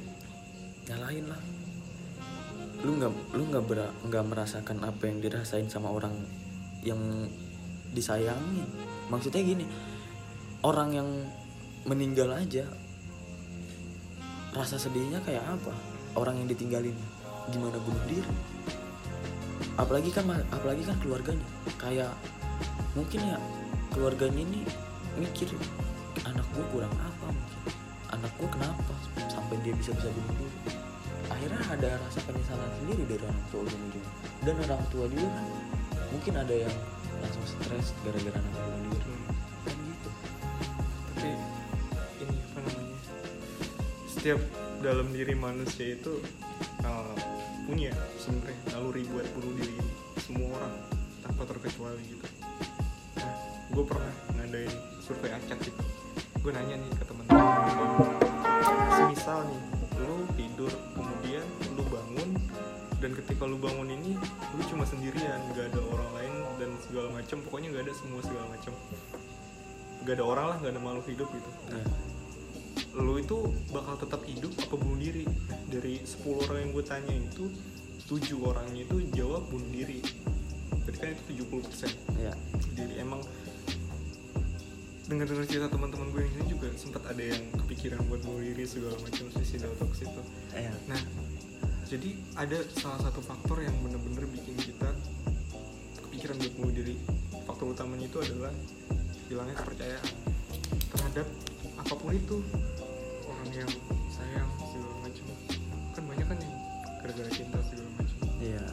Nyalain 0.90 1.24
lah. 1.30 1.40
Lu 2.82 2.98
nggak 2.98 3.12
lu 3.38 3.42
nggak 3.46 3.64
nggak 4.10 4.24
merasakan 4.26 4.82
apa 4.82 5.02
yang 5.06 5.22
dirasain 5.22 5.70
sama 5.70 5.94
orang 5.94 6.14
yang 6.82 6.98
disayangi. 7.94 8.66
Maksudnya 9.06 9.42
gini 9.46 9.64
orang 10.66 10.90
yang 10.90 11.08
meninggal 11.86 12.34
aja 12.34 12.66
rasa 14.50 14.74
sedihnya 14.74 15.22
kayak 15.22 15.46
apa? 15.46 15.70
Orang 16.18 16.42
yang 16.42 16.50
ditinggalin 16.50 16.98
gimana 17.54 17.78
bunuh 17.78 18.04
diri? 18.10 18.32
Apalagi 19.78 20.10
kan 20.10 20.26
apalagi 20.50 20.82
kan 20.82 20.98
keluarganya. 20.98 21.46
Kayak 21.78 22.10
mungkin 22.98 23.22
ya 23.22 23.38
keluarganya 23.94 24.42
ini 24.42 24.66
mikir 25.14 25.46
anak 26.26 26.46
gue 26.54 26.64
kurang 26.74 26.94
apa 26.98 27.30
mungkin 27.30 27.79
anak 28.20 28.32
gue 28.36 28.48
kenapa? 28.52 28.94
Sampai 29.32 29.56
dia 29.64 29.72
bisa 29.72 29.96
bisa 29.96 30.12
bunuh 30.12 30.34
diri. 30.36 30.58
Akhirnya 31.32 31.62
ada 31.72 31.90
rasa 32.04 32.20
penyesalan 32.28 32.70
sendiri 32.84 33.02
dari 33.08 33.22
orang 33.24 33.44
tua 33.48 33.60
ujung-ujungnya 33.64 34.12
dan 34.44 34.54
orang 34.68 34.84
tua 34.92 35.04
juga 35.08 35.28
kan 35.32 35.46
mungkin 36.12 36.34
ada 36.36 36.54
yang 36.68 36.76
langsung 37.24 37.44
stres 37.48 37.96
gara-gara 38.04 38.36
anak 38.36 38.52
bunuh 38.60 38.90
diri. 38.92 39.16
Kan 39.64 39.76
gitu. 39.88 40.10
Tapi 41.08 41.30
ini 42.20 42.36
apa 42.44 42.58
namanya? 42.60 42.98
Setiap 44.04 44.40
dalam 44.84 45.08
diri 45.16 45.32
manusia 45.32 45.96
itu 45.96 46.20
uh, 46.84 47.16
punya 47.64 47.92
sebenarnya 48.20 48.60
naluri 48.76 49.08
buat 49.08 49.24
bunuh 49.32 49.52
diri 49.56 49.76
semua 50.20 50.60
orang 50.60 50.74
tanpa 51.20 51.42
terkecuali 51.46 52.02
gitu 52.08 52.26
nah 53.20 53.32
gue 53.70 53.84
pernah 53.84 54.14
ngadain 54.34 54.72
survei 55.04 55.30
acak 55.30 55.58
gitu. 55.62 55.82
Gue 56.40 56.50
nanya 56.56 56.74
nih 56.80 56.90
ke 56.96 57.04
teman-teman 57.04 57.29
semisal 58.96 59.40
nih 59.48 59.62
lu 60.00 60.16
tidur 60.36 60.72
kemudian 60.96 61.44
lu 61.76 61.82
bangun 61.88 62.28
dan 63.00 63.10
ketika 63.16 63.42
lu 63.48 63.56
bangun 63.56 63.88
ini 63.88 64.12
lu 64.56 64.62
cuma 64.68 64.84
sendirian 64.84 65.40
nggak 65.52 65.72
ada 65.72 65.80
orang 65.92 66.10
lain 66.16 66.34
dan 66.60 66.70
segala 66.84 67.08
macam 67.16 67.40
pokoknya 67.48 67.68
nggak 67.72 67.84
ada 67.88 67.94
semua 67.96 68.20
segala 68.20 68.46
macam 68.52 68.72
gak 70.00 70.16
ada 70.16 70.24
orang 70.24 70.46
lah 70.48 70.56
gak 70.64 70.72
ada 70.72 70.80
makhluk 70.80 71.06
hidup 71.12 71.28
gitu. 71.28 71.50
Iya. 71.76 71.84
lu 72.98 73.22
itu 73.22 73.36
bakal 73.70 73.94
tetap 74.00 74.24
hidup 74.26 74.50
apa 74.58 74.74
bunuh 74.74 74.98
diri? 74.98 75.22
Nah, 75.28 75.60
dari 75.70 76.02
10 76.02 76.42
orang 76.42 76.58
yang 76.58 76.70
gue 76.74 76.84
tanya 76.88 77.14
itu 77.14 77.44
tujuh 78.08 78.38
orangnya 78.42 78.82
itu 78.82 78.96
jawab 79.14 79.46
bunuh 79.46 79.70
diri. 79.70 80.02
Berarti 80.82 80.98
kan 80.98 81.08
itu 81.14 81.22
70% 81.46 81.92
Iya. 82.18 82.32
jadi 82.74 82.94
emang 83.04 83.20
dengar 85.10 85.26
dengar 85.26 85.42
cerita 85.42 85.66
teman-teman 85.66 86.06
gue 86.14 86.22
yang 86.22 86.34
ini 86.38 86.46
juga 86.54 86.70
sempat 86.78 87.02
ada 87.10 87.18
yang 87.18 87.42
kepikiran 87.66 87.98
buat 88.06 88.22
bunuh 88.22 88.46
diri 88.46 88.62
segala 88.62 88.94
macam 89.02 89.26
suicidal 89.34 89.74
thoughts 89.74 90.06
itu. 90.06 90.22
Iya. 90.54 90.70
nah 90.86 91.02
jadi 91.90 92.14
ada 92.38 92.62
salah 92.78 93.02
satu 93.02 93.18
faktor 93.18 93.58
yang 93.58 93.74
bener-bener 93.82 94.22
bikin 94.30 94.54
kita 94.54 94.94
kepikiran 96.06 96.38
buat 96.38 96.54
bunuh 96.62 96.74
diri 96.78 96.94
faktor 97.42 97.74
utamanya 97.74 98.06
itu 98.06 98.22
adalah 98.22 98.54
hilangnya 99.26 99.58
kepercayaan 99.58 100.08
terhadap 100.94 101.26
apa 101.74 101.94
pun 101.98 102.14
itu. 102.14 102.38
Orang 103.26 103.50
yang 103.50 103.70
sayang 104.14 104.50
segala 104.62 104.94
macam. 105.02 105.26
Kan 105.90 106.02
banyak 106.06 106.26
kan 106.30 106.38
yang 106.38 106.54
gara-gara 107.02 107.30
cinta 107.34 107.58
segala 107.66 107.90
macam. 107.98 108.16
Iya. 108.38 108.64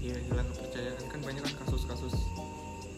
Iya 0.00 0.16
hilang 0.24 0.48
kepercayaan. 0.56 1.04
Kan 1.04 1.20
banyak 1.20 1.42
kan 1.44 1.54
kasus-kasus 1.68 2.16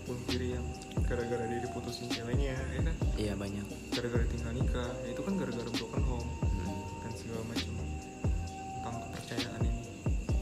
bunuh 0.02 0.24
diri 0.26 0.48
yang 0.52 0.66
gara-gara 1.02 1.44
dia 1.44 1.60
diputusin 1.60 2.06
ceweknya 2.08 2.52
ya 2.52 2.80
kan 2.80 2.94
Iya 3.14 3.32
banyak. 3.34 3.66
gara-gara 3.90 4.24
tinggal 4.26 4.52
nikah 4.52 4.90
ya 5.00 5.08
itu 5.10 5.22
kan 5.22 5.34
gara-gara 5.36 5.70
broken 5.70 6.02
home 6.04 6.28
Hmm. 6.42 6.78
dan 7.00 7.12
segala 7.12 7.42
macam 7.44 7.72
tentang 7.72 8.96
kepercayaan 9.04 9.62
ini 9.62 9.82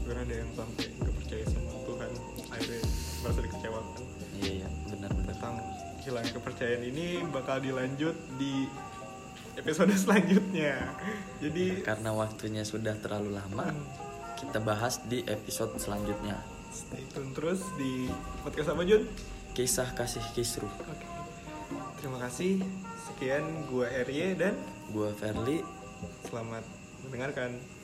karena 0.01 0.21
ada 0.21 0.35
yang 0.35 0.51
sampai 0.51 0.85
nggak 0.91 1.13
percaya 1.15 1.43
sama 1.47 1.71
Tuhan 1.81 2.11
akhirnya 2.47 2.83
merasa 3.19 3.39
dikecewakan 3.41 4.01
Iya 4.33 4.51
iya 4.55 4.67
benar-benar. 4.87 5.27
tentang 5.31 5.55
hilangnya 5.99 6.33
kepercayaan 6.33 6.83
ini 6.83 7.05
bakal 7.27 7.57
dilanjut 7.57 8.15
di 8.35 8.65
episode 9.53 9.93
selanjutnya 9.93 10.81
jadi 11.37 11.65
Karena 11.81 12.09
waktunya 12.11 12.63
sudah 12.63 12.95
terlalu 12.97 13.33
lama, 13.33 13.67
hmm, 13.67 13.85
kita 14.35 14.59
bahas 14.59 14.97
di 15.03 15.21
episode 15.23 15.77
selanjutnya. 15.77 16.39
stay 16.69 17.03
tune 17.09 17.29
terus 17.31 17.59
di 17.75 18.07
podcast 18.41 18.71
apa 18.71 18.81
Jun? 18.81 19.03
Kisah 19.51 19.91
kasih 19.91 20.23
kisruh. 20.31 20.71
Oke. 20.87 21.05
Terima 21.99 22.17
kasih. 22.23 22.63
Sekian 22.97 23.67
gua 23.67 23.91
RY 23.91 24.39
dan 24.39 24.55
Gua 24.89 25.11
Verly 25.15 25.61
selamat 26.25 26.63
mendengarkan. 27.05 27.80